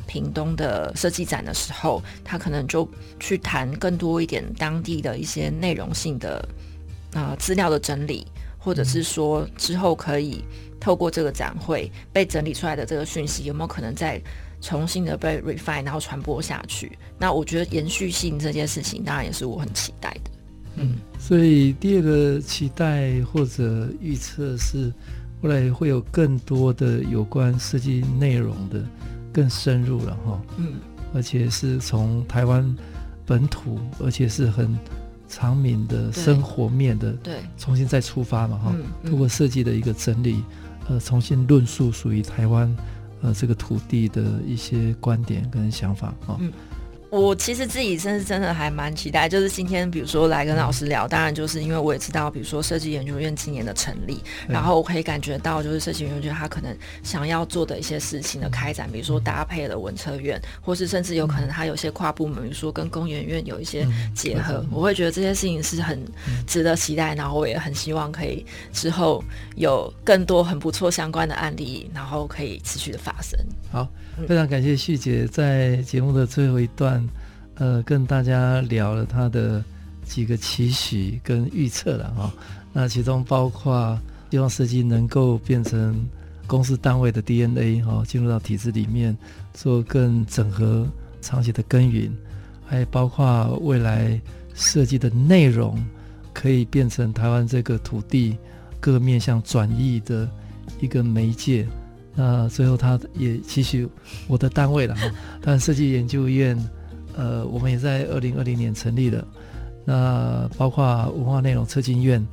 [0.05, 2.87] 屏东的设计展的时候，他可能就
[3.19, 6.37] 去谈更多一点当地的一些内容性的
[7.13, 8.27] 啊、呃、资料的整理，
[8.59, 10.43] 或者是说之后可以
[10.79, 14.21] 透过这个展会被整理出来的这个讯息，有没有可能在
[14.61, 16.97] 重新的被 refine，然后传播下去。
[17.17, 20.31] 那我觉得延续性这件事情，当然也是我很期待的。
[20.75, 24.93] 嗯，所以第二个期待或者预测是，
[25.41, 28.83] 未来会有更多的有关设计内容的
[29.31, 30.41] 更深入了哈。
[30.57, 30.75] 嗯，
[31.13, 32.75] 而且是从台湾
[33.25, 34.77] 本土，而且是很
[35.27, 38.75] 长民的生活面的，对，重新再出发嘛哈。
[39.05, 40.43] 通过设计的一个整理，
[40.87, 42.73] 呃，重新论述属于台湾。
[43.21, 46.39] 呃，这个土地的一些观点跟想法啊，
[47.09, 65.99] 我其实自己真是真的还蛮期待，就是今天比如说来跟老师聊，当然就是因为我也知道，比如说设计研究院今年的成立，然后我可以感觉到就是设计研究院他可能想要做的一些事情的开展，比如说搭配了文策院，或是甚至有可能他有些跨部门，比如说跟工研院有一些结合，我会觉得这些事情是很
[66.45, 69.23] 值得期待，然后我也很希望可以之后
[69.55, 73.39] 有更多很不错相关的案例，然后可以持续的发生。
[73.71, 73.87] 好，
[74.27, 76.98] 非常感谢旭姐在节目的最后一段。
[77.59, 79.61] 呃，跟大家聊了他的
[80.05, 82.33] 几个期许跟预测了哈，
[82.71, 83.99] 那其中包括
[84.31, 86.07] 希望设计能够变成
[86.47, 89.15] 公司单位的 DNA 哈，进入到体制里面
[89.53, 90.87] 做更整合、
[91.21, 92.09] 长期的耕耘，
[92.65, 94.19] 还包括未来
[94.55, 95.77] 设计的内容
[96.31, 98.37] 可以变成台湾这个土地
[98.79, 100.29] 各面向转移的
[100.79, 101.67] 一个媒介。
[102.15, 103.85] 那最后他也期许
[104.27, 106.57] 我的单位了哈，但设计研究院。
[107.15, 109.27] 呃，我们也在二零二零年成立了，
[109.85, 112.25] 那包括文化内容策进院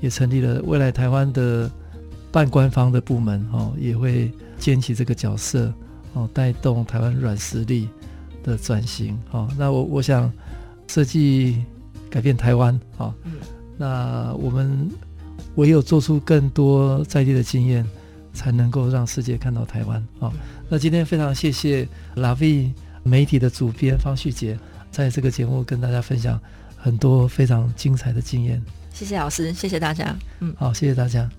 [0.00, 1.70] 也成立了，未来台湾的
[2.30, 5.72] 半官方的部门哦，也会肩起这个角色
[6.12, 7.88] 哦，带动台湾软实力
[8.42, 9.48] 的转型哦。
[9.56, 10.30] 那我我想
[10.86, 11.64] 设计
[12.10, 13.14] 改变台湾啊，哦，
[13.78, 14.90] 那我们
[15.54, 17.86] 唯有做出更多在地的经验，
[18.34, 20.32] 才能够让世界看到台湾啊，哦。
[20.68, 22.72] 那今天非常谢谢 La Vie
[23.06, 24.58] 媒体的主编方旭杰，
[24.90, 26.40] 在这个节目跟大家分享
[26.76, 28.62] 很多非常精彩的经验。
[28.92, 30.16] 谢谢老师，谢谢大家。
[30.40, 31.30] 嗯，好，谢谢大家。